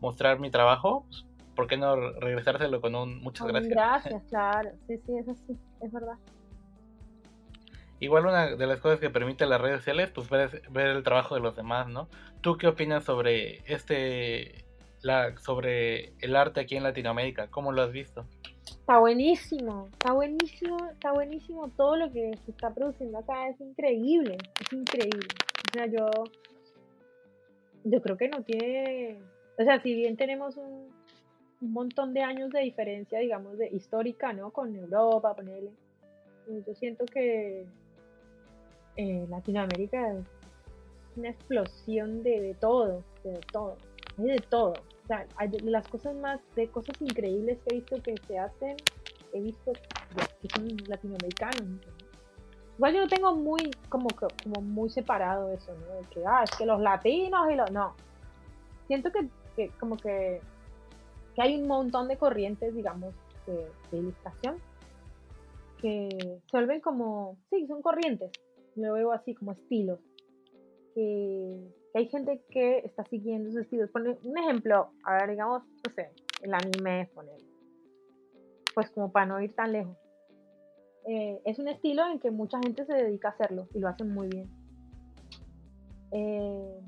[0.01, 1.25] mostrar mi trabajo, pues,
[1.55, 3.73] ¿por qué no regresárselo con un muchas gracias?
[3.73, 4.71] Gracias, claro.
[4.85, 6.17] Sí, sí, eso sí, es verdad.
[8.01, 11.35] Igual una de las cosas que permite las redes sociales, pues ver, ver el trabajo
[11.35, 12.09] de los demás, ¿no?
[12.41, 14.65] ¿Tú qué opinas sobre este,
[15.01, 17.47] la, sobre el arte aquí en Latinoamérica?
[17.47, 18.25] ¿Cómo lo has visto?
[18.85, 21.69] Está buenísimo, está buenísimo, está buenísimo.
[21.69, 25.27] Todo lo que se está produciendo acá es increíble, es increíble.
[25.67, 26.07] O sea, yo,
[27.83, 29.23] yo creo que no tiene,
[29.57, 30.93] o sea, si bien tenemos un,
[31.61, 34.51] montón de años de diferencia, digamos, de histórica, ¿no?
[34.51, 35.71] Con Europa, ponele.
[36.47, 37.65] Yo siento que
[38.97, 40.27] eh, Latinoamérica es
[41.15, 43.77] una explosión de, de todo, de todo,
[44.19, 44.75] hay de todo
[45.05, 45.27] o sea,
[45.63, 48.75] las cosas más, de cosas increíbles que he visto que se hacen,
[49.33, 49.71] he visto
[50.41, 51.79] que son latinoamericanos.
[52.77, 55.95] Igual yo lo tengo muy, como, como muy separado eso, ¿no?
[56.01, 57.93] De que, ah, es que los latinos y los, no.
[58.87, 60.41] Siento que, que como que,
[61.35, 63.13] que hay un montón de corrientes, digamos,
[63.45, 64.57] de, ilustración
[65.79, 68.31] que se como, sí, son corrientes,
[68.75, 69.99] lo veo así como estilos,
[70.95, 71.59] que
[71.97, 73.89] hay gente que está siguiendo esos estilos.
[73.89, 77.37] Por un ejemplo, a ver, digamos, no sé, el anime, poner.
[78.73, 79.97] Pues como para no ir tan lejos.
[81.07, 84.13] Eh, es un estilo en que mucha gente se dedica a hacerlo y lo hacen
[84.13, 84.49] muy bien.
[86.11, 86.79] Eh,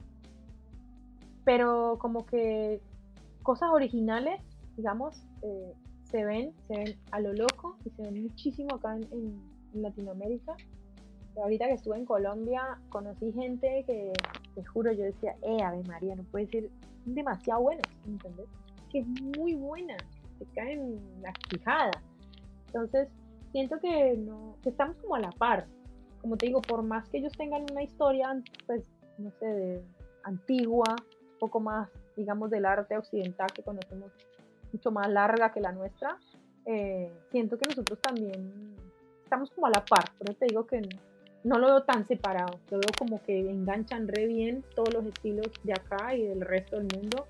[1.45, 2.81] pero como que
[3.43, 4.41] cosas originales,
[4.75, 5.73] digamos, eh,
[6.11, 10.55] se ven, se ven a lo loco y se ven muchísimo acá en, Latinoamérica.
[11.41, 14.13] Ahorita que estuve en Colombia, conocí gente que,
[14.55, 16.69] te juro, yo decía, eh, Ave María, no puede ser
[17.05, 18.47] demasiado bueno, ¿entendés?
[18.91, 19.07] Que es
[19.37, 19.95] muy buena,
[20.39, 21.91] te caen la quijada.
[22.67, 23.07] Entonces,
[23.51, 25.67] siento que, no, que estamos como a la par.
[26.21, 28.83] Como te digo, por más que ellos tengan una historia, pues,
[29.17, 29.83] no sé, de,
[30.23, 30.95] antigua,
[31.33, 34.11] un poco más, digamos, del arte occidental que conocemos
[34.73, 36.17] mucho más larga que la nuestra,
[36.65, 38.75] eh, siento que nosotros también
[39.23, 40.89] estamos como a la par, pero te digo que no,
[41.55, 45.73] lo veo tan separado, lo veo como que enganchan re bien todos los estilos de
[45.73, 47.25] acá y del resto del mundo,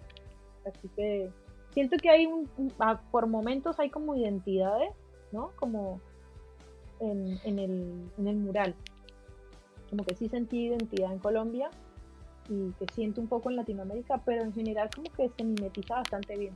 [0.66, 1.30] así que
[1.72, 2.50] siento que hay un,
[2.80, 4.92] ah, por momentos hay como identidades,
[5.32, 5.52] ¿no?
[5.58, 6.02] Como
[7.00, 8.76] en, en, el, en el mural,
[9.90, 11.70] como que sí sentí identidad en Colombia
[12.50, 16.38] y que siento un poco en Latinoamérica, pero en general como que se mimetiza bastante
[16.38, 16.56] bien.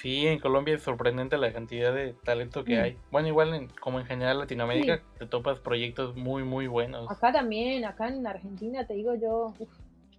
[0.00, 2.82] Sí, en Colombia es sorprendente la cantidad de talento que mm.
[2.82, 2.96] hay.
[3.10, 7.10] Bueno, igual como en general Latinoamérica te topas proyectos muy, muy buenos.
[7.10, 9.52] Acá también, acá en Argentina, te digo yo,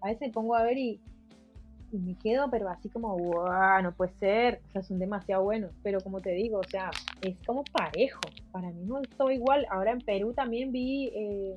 [0.01, 0.99] a veces pongo a ver y,
[1.93, 5.71] y me quedo, pero así como, wow, no puede ser, o sea, son demasiado buenos.
[5.81, 8.19] Pero como te digo, o sea, es como parejo.
[8.51, 9.65] Para mí no es todo igual.
[9.69, 11.55] Ahora en Perú también vi, eh,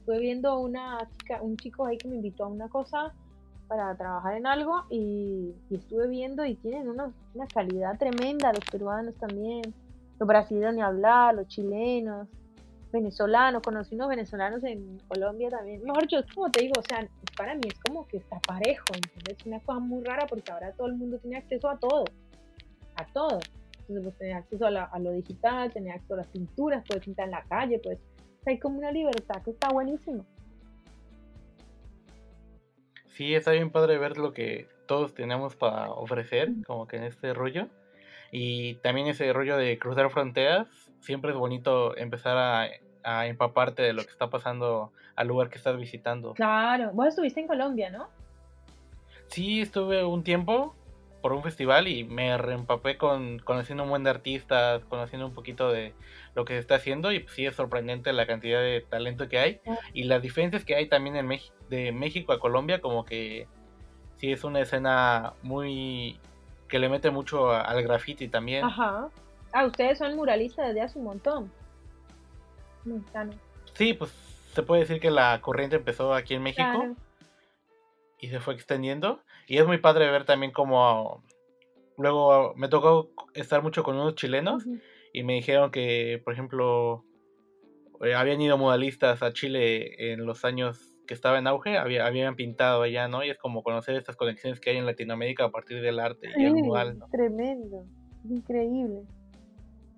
[0.00, 3.14] estuve viendo una chica, un chico ahí que me invitó a una cosa
[3.68, 7.12] para trabajar en algo y, estuve viendo y tienen una,
[7.52, 9.62] calidad tremenda, los peruanos también,
[10.18, 12.28] los brasileños ni hablar, los chilenos,
[12.92, 15.82] venezolanos, conocí unos venezolanos en Colombia también.
[15.82, 17.06] Mejor yo, como te digo, o sea,
[17.36, 18.86] para mí es como que está parejo,
[19.28, 22.04] Es una cosa muy rara porque ahora todo el mundo tiene acceso a todo,
[22.96, 23.40] a todo.
[23.80, 27.26] Entonces, pues tener acceso a, a lo digital, tener acceso a las pinturas, puedes pintar
[27.26, 27.98] en la calle, pues,
[28.46, 30.24] hay como una libertad que está buenísimo.
[33.14, 37.32] Sí, está bien padre ver lo que todos tenemos para ofrecer, como que en este
[37.32, 37.68] rollo.
[38.32, 40.66] Y también ese rollo de cruzar fronteras,
[40.98, 45.76] siempre es bonito empezar a, empaparte de lo que está pasando al lugar que estás
[45.76, 46.34] visitando.
[46.34, 48.08] Claro, vos estuviste en Colombia, ¿no?
[49.28, 50.74] Sí, estuve un tiempo
[51.22, 55.70] por un festival y me reempapé con conociendo un buen de artistas, conociendo un poquito
[55.70, 55.94] de
[56.34, 59.60] lo que se está haciendo y sí es sorprendente la cantidad de talento que hay
[59.66, 59.78] ah.
[59.92, 63.48] y las diferencias que hay también en México de México a Colombia, como que
[64.16, 66.20] sí es una escena muy
[66.68, 68.64] que le mete mucho al graffiti también.
[68.64, 69.08] Ajá.
[69.52, 71.52] Ah, ustedes son muralistas desde hace un montón.
[73.74, 74.10] Sí, pues
[74.52, 76.94] se puede decir que la corriente empezó aquí en México
[78.18, 79.20] y se fue extendiendo.
[79.46, 81.22] Y es muy padre ver también como
[81.96, 84.64] luego me tocó estar mucho con unos chilenos
[85.14, 87.04] y me dijeron que, por ejemplo,
[88.02, 92.34] eh, habían ido muralistas a Chile en los años que estaba en auge, había, habían
[92.34, 93.22] pintado allá, ¿no?
[93.22, 96.44] Y es como conocer estas conexiones que hay en Latinoamérica a partir del arte y
[96.44, 97.06] el mural, ¿no?
[97.12, 97.84] Tremendo,
[98.28, 99.02] increíble.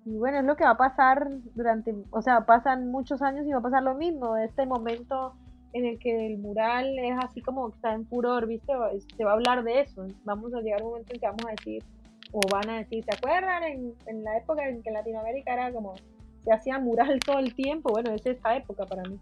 [0.05, 3.51] Y bueno, es lo que va a pasar durante, o sea, pasan muchos años y
[3.51, 5.33] va a pasar lo mismo, este momento
[5.73, 8.71] en el que el mural es así como que está en furor, ¿viste?
[9.17, 11.45] Se va a hablar de eso, vamos a llegar a un momento en que vamos
[11.47, 11.83] a decir,
[12.31, 15.95] o van a decir, ¿se acuerdan en, en la época en que Latinoamérica era como,
[16.43, 17.89] se hacía mural todo el tiempo?
[17.91, 19.19] Bueno, es esta época para mí.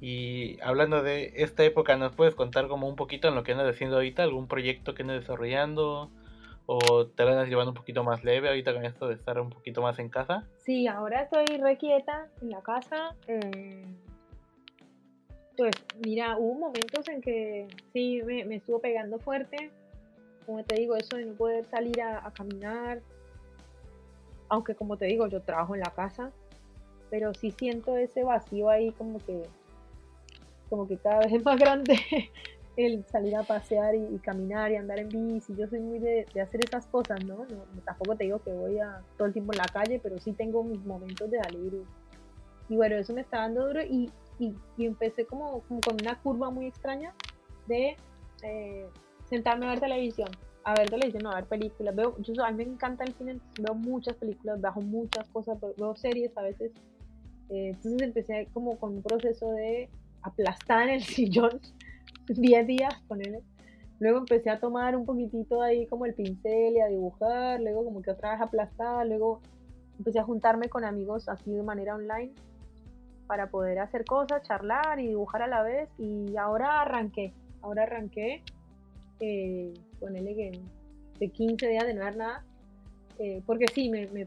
[0.00, 3.74] Y hablando de esta época, ¿nos puedes contar como un poquito en lo que andas
[3.74, 4.22] haciendo ahorita?
[4.22, 6.10] ¿Algún proyecto que andas desarrollando?
[6.66, 9.80] ¿O te andas llevando un poquito más leve ahorita con esto de estar un poquito
[9.80, 10.46] más en casa?
[10.58, 13.16] Sí, ahora estoy requieta en la casa.
[13.28, 13.84] Eh,
[15.56, 19.70] pues mira, hubo momentos en que sí me, me, estuvo pegando fuerte.
[20.46, 23.00] Como te digo, eso de no poder salir a, caminar.
[24.48, 26.30] Aunque como te digo, yo trabajo en la casa.
[27.10, 29.42] Pero sí siento ese vacío ahí como que
[30.70, 31.94] como que cada vez es más grande
[32.76, 35.54] el salir a pasear y, caminar y andar en bici.
[35.54, 37.46] Yo soy muy de, hacer esas cosas, ¿no?
[37.84, 40.64] Tampoco te digo que voy a todo el tiempo en la calle, pero sí tengo
[40.64, 41.84] mis momentos de salir.
[42.68, 46.50] Y, bueno, eso me está dando duro y, y, empecé como, como, con una curva
[46.50, 47.14] muy extraña
[47.66, 47.96] de
[48.42, 48.88] eh,
[49.34, 50.28] sentarme a ver televisión.
[50.64, 51.94] A ver televisión, no, a ver películas.
[51.94, 55.94] Veo, yo, a mí me encanta el cine, veo muchas películas, bajo muchas cosas, veo
[55.96, 56.72] series a veces.
[57.50, 59.90] Eh, entonces empecé como con un proceso de
[60.22, 61.60] aplastada en el sillón
[62.28, 63.40] 10 días él.
[64.00, 68.02] Luego empecé a tomar un poquitito ahí como el pincel y a dibujar, luego como
[68.02, 69.40] que otra vez aplastada, luego
[69.98, 72.32] empecé a juntarme con amigos así de manera online
[73.26, 77.32] para poder hacer cosas, charlar y dibujar a la vez y ahora arranqué,
[77.62, 78.42] ahora arranqué
[79.20, 80.60] eh, ponele que
[81.18, 82.44] de 15 días de no ver nada,
[83.18, 84.26] eh, porque sí, me, me,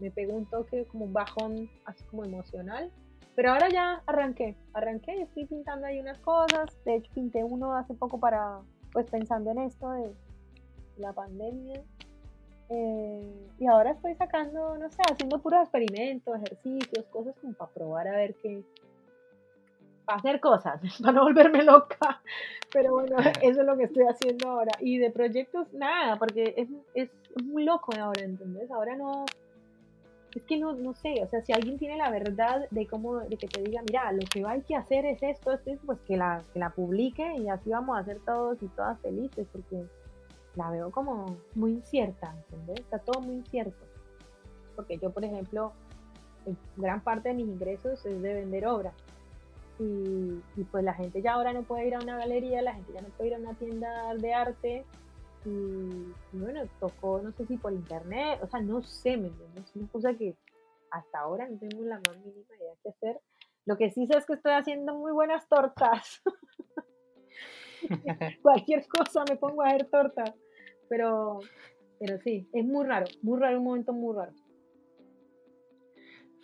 [0.00, 2.90] me, pegó un toque como un bajón así como emocional,
[3.34, 7.74] pero ahora ya arranqué, arranqué y estoy pintando ahí unas cosas, de hecho pinté uno
[7.76, 8.60] hace poco para,
[8.92, 10.12] pues pensando en esto de
[10.98, 11.82] la pandemia,
[12.70, 18.08] eh, y ahora estoy sacando, no sé, haciendo puros experimentos, ejercicios, cosas como para probar
[18.08, 18.62] a ver qué,
[20.08, 22.22] para hacer cosas, para no volverme loca.
[22.72, 24.72] Pero bueno, eso es lo que estoy haciendo ahora.
[24.80, 27.10] Y de proyectos, nada, porque es, es
[27.44, 28.70] muy loco ahora, ¿entendés?
[28.70, 29.26] Ahora no,
[30.34, 33.36] es que no, no sé, o sea, si alguien tiene la verdad de cómo, de
[33.36, 36.42] que te diga, mira, lo que hay que hacer es esto, esto, pues que la,
[36.54, 39.84] que la publique y así vamos a ser todos y todas felices, porque
[40.56, 42.80] la veo como muy incierta, ¿entendés?
[42.80, 43.84] Está todo muy incierto.
[44.74, 45.72] Porque yo, por ejemplo,
[46.76, 48.94] gran parte de mis ingresos es de vender obras.
[49.80, 53.00] Y, pues la gente ya ahora no puede ir a una galería, la gente ya
[53.00, 54.84] no puede ir a una tienda de arte.
[55.44, 59.64] Y, bueno, tocó, no sé si por internet, o sea, no sé, ¿me entiendes?
[59.64, 60.36] Es una cosa que
[60.90, 63.20] hasta ahora no tengo la más mínima idea de qué hacer.
[63.66, 66.22] Lo que sí sé es que estoy haciendo muy buenas tortas.
[68.42, 70.34] Cualquier cosa me pongo a hacer tortas.
[70.88, 71.38] Pero,
[72.00, 74.32] pero sí, es muy raro, muy raro, un momento muy raro.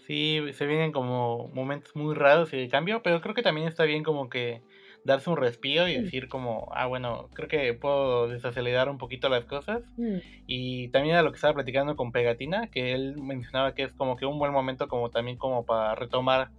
[0.07, 3.85] Sí, se vienen como momentos muy raros y de cambio, pero creo que también está
[3.85, 4.63] bien como que
[5.05, 9.47] darse un respiro y decir como, ah, bueno, creo que puedo desacelerar un poquito las
[9.47, 9.83] cosas.
[9.97, 10.17] Mm.
[10.47, 14.17] Y también a lo que estaba platicando con Pegatina, que él mencionaba que es como
[14.17, 16.51] que un buen momento como también como para retomar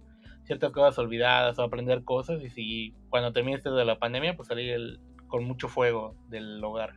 [0.42, 4.48] ciertas cosas olvidadas o aprender cosas y si cuando termine esto de la pandemia, pues
[4.48, 6.94] salir con mucho fuego del hogar.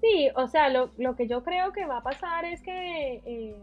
[0.00, 3.20] Sí, o sea, lo, lo que yo creo que va a pasar es que...
[3.24, 3.56] Eh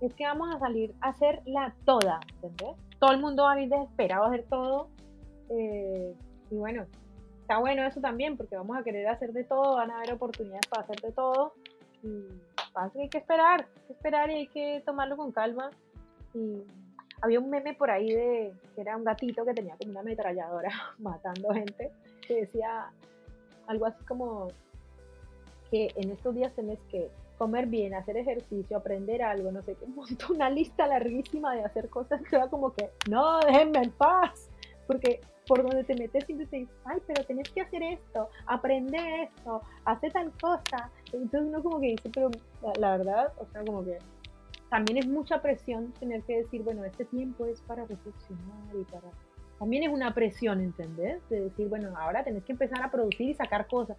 [0.00, 2.76] es que vamos a salir a hacerla toda, ¿entendés?
[2.98, 4.88] Todo el mundo va a ir desesperado a hacer todo.
[5.50, 6.14] Eh,
[6.50, 6.86] y bueno,
[7.40, 10.66] está bueno eso también, porque vamos a querer hacer de todo, van a haber oportunidades
[10.66, 11.52] para hacer de todo.
[12.02, 12.26] Y
[12.72, 15.70] pasa que hay que esperar, hay que esperar y hay que tomarlo con calma.
[16.34, 16.62] Y
[17.22, 20.70] había un meme por ahí de que era un gatito que tenía como una ametralladora
[20.98, 21.90] matando gente,
[22.26, 22.90] que decía
[23.66, 24.48] algo así como
[25.70, 29.86] que en estos días tenés que comer bien, hacer ejercicio, aprender algo, no sé qué,
[29.94, 34.50] monto una lista larguísima de hacer cosas que va como que, no, déjenme en paz,
[34.86, 38.98] porque por donde te metes siempre te dices, ay, pero tenés que hacer esto, aprende
[39.22, 42.30] esto, hace tal cosa, entonces uno como que dice, pero
[42.78, 43.98] la, verdad, o sea, como que
[44.68, 49.08] también es mucha presión tener que decir, bueno, este tiempo es para reflexionar y para...
[49.58, 51.26] También es una presión, ¿entendés?
[51.30, 53.96] De decir, bueno, ahora tenés que empezar a producir y sacar cosas.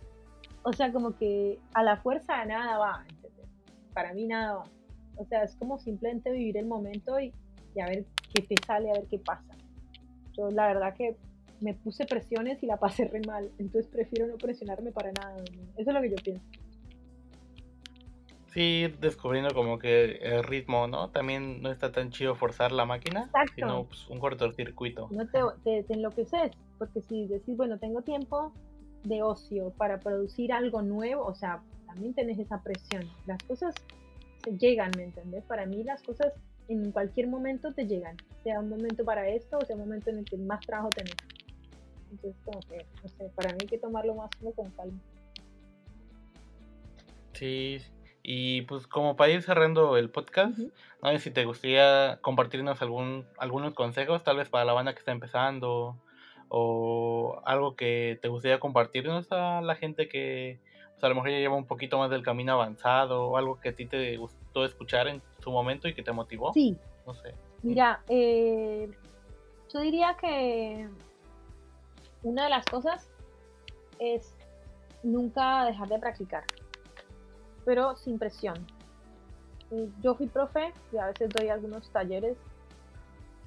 [0.61, 3.05] O sea, como que a la fuerza nada va,
[3.97, 4.61] para mí nada
[5.15, 7.33] O sea, es como simplemente vivir el momento y,
[7.81, 9.55] a ver qué te sale, a ver qué pasa.
[10.37, 11.17] Yo la verdad que
[11.61, 15.43] me puse presiones y la pasé re mal, entonces prefiero no presionarme para nada.
[15.77, 16.43] Eso es lo que yo pienso.
[18.53, 21.09] Sí, descubriendo como que el ritmo, ¿no?
[21.09, 25.07] También no está tan chido forzar la máquina, sino pues, un cortocircuito.
[25.09, 28.53] No te, te, te, enloqueces, porque si decís, bueno, tengo tiempo
[29.05, 31.63] de ocio para producir algo nuevo, o sea,
[31.97, 33.09] también tenés esa presión.
[33.25, 33.73] Las cosas
[34.43, 35.43] se llegan, ¿me entendés?
[35.45, 36.31] Para mí las cosas
[36.67, 40.19] en cualquier momento te llegan, sea un momento para esto o sea un momento en
[40.19, 41.15] el que más trabajo tenés.
[42.11, 44.99] Entonces, como que, no sé, para mí hay que tomarlo más como con calma.
[47.33, 47.79] Sí,
[48.21, 50.59] y pues como para ir cerrando el podcast,
[51.01, 54.99] no sé si te gustaría compartirnos algún, algunos consejos, tal vez para la banda que
[54.99, 55.97] está empezando,
[56.49, 60.59] o algo que te gustaría compartirnos a la gente que,
[60.97, 63.59] o sea, a lo mejor ya lleva un poquito más del camino avanzado o algo
[63.59, 66.51] que a ti te gustó escuchar en su momento y que te motivó.
[66.53, 66.75] Sí.
[67.05, 67.35] No sé.
[67.61, 68.89] Mira, eh,
[69.71, 70.89] yo diría que
[72.23, 73.11] una de las cosas
[73.99, 74.35] es
[75.03, 76.43] nunca dejar de practicar,
[77.63, 78.55] pero sin presión.
[79.69, 82.37] Eh, yo fui profe y a veces doy algunos talleres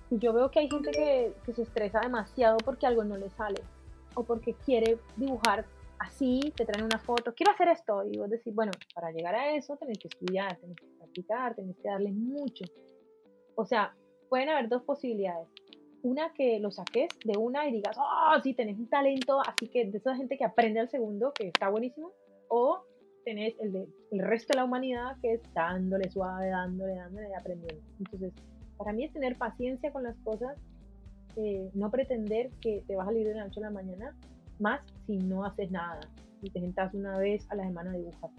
[0.08, 3.28] y yo veo que hay gente que, que se estresa demasiado porque algo no le
[3.30, 3.60] sale
[4.14, 5.64] o porque quiere dibujar
[6.00, 9.54] así, te traen una foto, quiero hacer esto, y vos decís, bueno, para llegar a
[9.54, 12.64] eso tenés que estudiar, tenés que practicar, tenés que darle mucho.
[13.54, 13.94] O sea,
[14.28, 15.46] pueden haber dos posibilidades.
[16.02, 19.84] Una que lo saques de una y digas, oh, sí, tenés un talento, así que
[19.84, 22.12] de esa gente que aprende al segundo, que está buenísimo,
[22.48, 22.82] o
[23.24, 27.34] tenés el de el resto de la humanidad que es dándole suave, dándole, dándole y
[27.34, 27.82] aprendiendo.
[27.98, 28.32] Entonces,
[28.78, 30.56] para mí es tener paciencia con las cosas,
[31.36, 34.16] eh, no pretender que te vas a salir de la noche a la mañana,
[34.60, 36.00] más si no haces nada
[36.42, 38.30] y te sentás una vez a la semana a dibujar.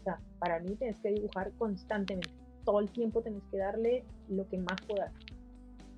[0.00, 2.30] O sea, para mí tienes que dibujar constantemente.
[2.64, 5.12] Todo el tiempo tienes que darle lo que más puedas.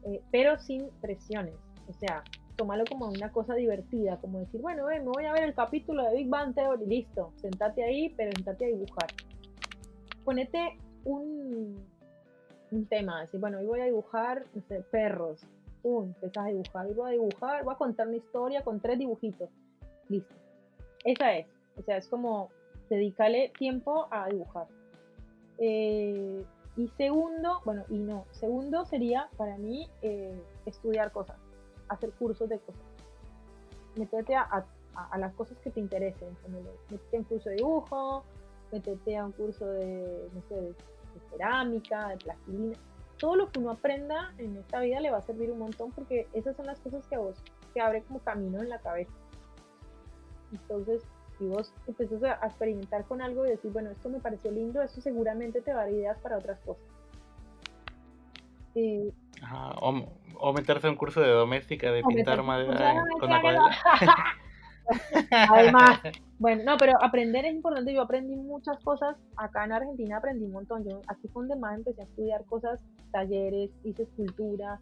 [0.05, 1.55] Eh, pero sin presiones.
[1.89, 2.23] O sea,
[2.57, 6.03] tómalo como una cosa divertida, como decir, bueno, ven, me voy a ver el capítulo
[6.05, 9.09] de Big Bang Theory, listo, sentate ahí, pero sentate a dibujar.
[10.25, 11.77] Ponete un,
[12.71, 14.45] un tema, decir, bueno, hoy voy a dibujar,
[14.91, 15.47] perros,
[15.87, 19.49] pum, empezás a dibujar, voy a dibujar, voy a contar una historia con tres dibujitos,
[20.09, 20.35] listo.
[21.05, 21.47] Esa es,
[21.79, 22.51] o sea, es como
[22.91, 24.67] dedicarle tiempo a dibujar.
[25.59, 26.45] Eh,
[26.77, 30.37] y segundo, bueno, y no, segundo sería para mí eh,
[30.67, 31.37] estudiar cosas,
[31.89, 32.83] hacer cursos de cosas.
[33.97, 36.37] Meterte a, a, las cosas que te interesen,
[36.91, 38.25] meterte en curso de dibujo,
[38.73, 40.29] meterte a un curso de,
[41.31, 42.79] cerámica, de plastilina.
[43.19, 46.29] Todo lo que uno aprenda en esta vida le va a servir un montón porque
[46.35, 49.13] esas son las cosas que a vos te abre como camino en la cabeza.
[50.53, 51.03] Entonces,
[51.39, 55.01] si vos empezás a experimentar con algo y decir, bueno, esto me pareció lindo, eso
[55.01, 56.85] seguramente te va a dar ideas para otras cosas.
[60.39, 63.71] o, meterse a un curso de doméstica, de pintar madera con acuarela.
[65.51, 66.01] Además,
[66.39, 67.93] bueno, no, pero aprender es importante.
[67.93, 69.17] Yo aprendí muchas cosas.
[69.37, 70.85] Acá en Argentina aprendí un montón.
[70.85, 74.81] Yo aquí fue donde más empecé a estudiar cosas, talleres, hice escultura,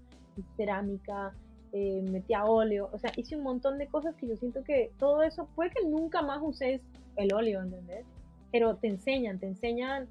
[0.56, 1.32] cerámica,
[1.72, 4.92] eh, metí a óleo, o sea, hice un montón de cosas que yo siento que
[4.98, 6.82] todo eso, puede que nunca más uses
[7.16, 8.06] el óleo, ¿entendés?
[8.52, 10.06] Pero te enseñan, te enseñan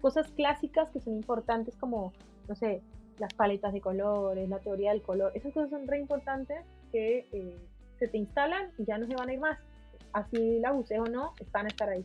[0.00, 2.12] cosas clásicas que son importantes como,
[2.48, 2.82] no sé,
[3.18, 6.60] las paletas de colores, la teoría del color, esas cosas son re importantes
[6.90, 7.56] que eh,
[7.98, 9.58] se te instalan y ya no se van a ir más.
[10.12, 12.04] Así la uses o no, están a estar ahí.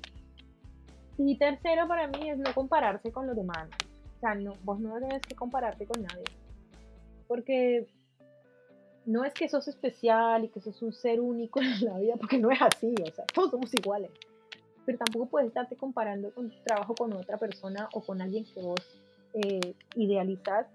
[1.17, 3.69] Y tercero para mí es no compararse con los demás.
[4.19, 6.25] O sea, no, vos no tienes que compararte con nadie.
[7.25, 7.87] Porque
[9.05, 12.37] no es que sos especial y que sos un ser único en la vida, porque
[12.37, 14.11] no es así, o sea, todos somos iguales.
[14.85, 18.61] Pero tampoco puedes estarte comparando con tu trabajo con otra persona o con alguien que
[18.61, 18.79] vos
[19.33, 20.67] eh, idealizas,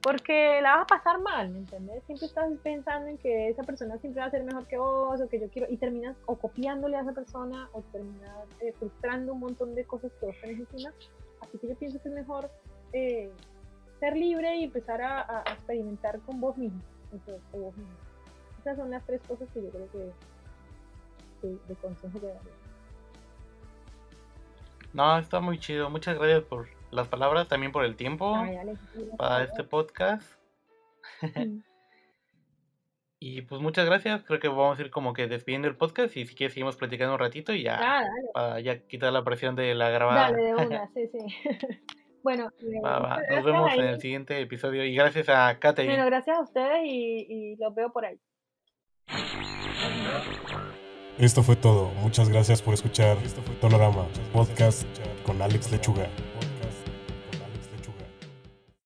[0.00, 2.04] porque la vas a pasar mal, ¿me entiendes?
[2.04, 5.28] Siempre estás pensando en que esa persona siempre va a ser mejor que vos, o
[5.28, 9.40] que yo quiero, y terminas o copiándole a esa persona, o terminas eh, frustrando un
[9.40, 10.92] montón de cosas que vos tenés encima.
[11.48, 12.50] Así que yo pienso que es mejor
[12.92, 13.30] eh,
[14.00, 16.80] ser libre y empezar a experimentar con vos mismo.
[18.60, 22.40] Esas son las tres cosas que yo creo que, de consejo que daría.
[24.92, 25.90] No, está muy chido.
[25.90, 28.34] Muchas gracias por las palabras, también por el tiempo
[29.16, 30.26] para este podcast.
[33.18, 34.22] y pues muchas gracias.
[34.24, 37.14] Creo que vamos a ir como que despidiendo el podcast y si quieres seguimos platicando
[37.14, 40.30] un ratito y ya ah, para ya quitar la presión de la grabada.
[40.30, 41.18] Dale, de una, sí, sí.
[42.22, 42.50] Bueno,
[43.30, 45.84] nos vemos en el siguiente episodio y gracias a Kate.
[45.84, 48.18] Bueno, gracias a ustedes y, y los veo por ahí.
[51.18, 51.90] Esto fue todo.
[52.02, 53.18] Muchas gracias por escuchar
[53.60, 54.86] Tonorama, podcast
[55.24, 56.08] con Alex Lechuga.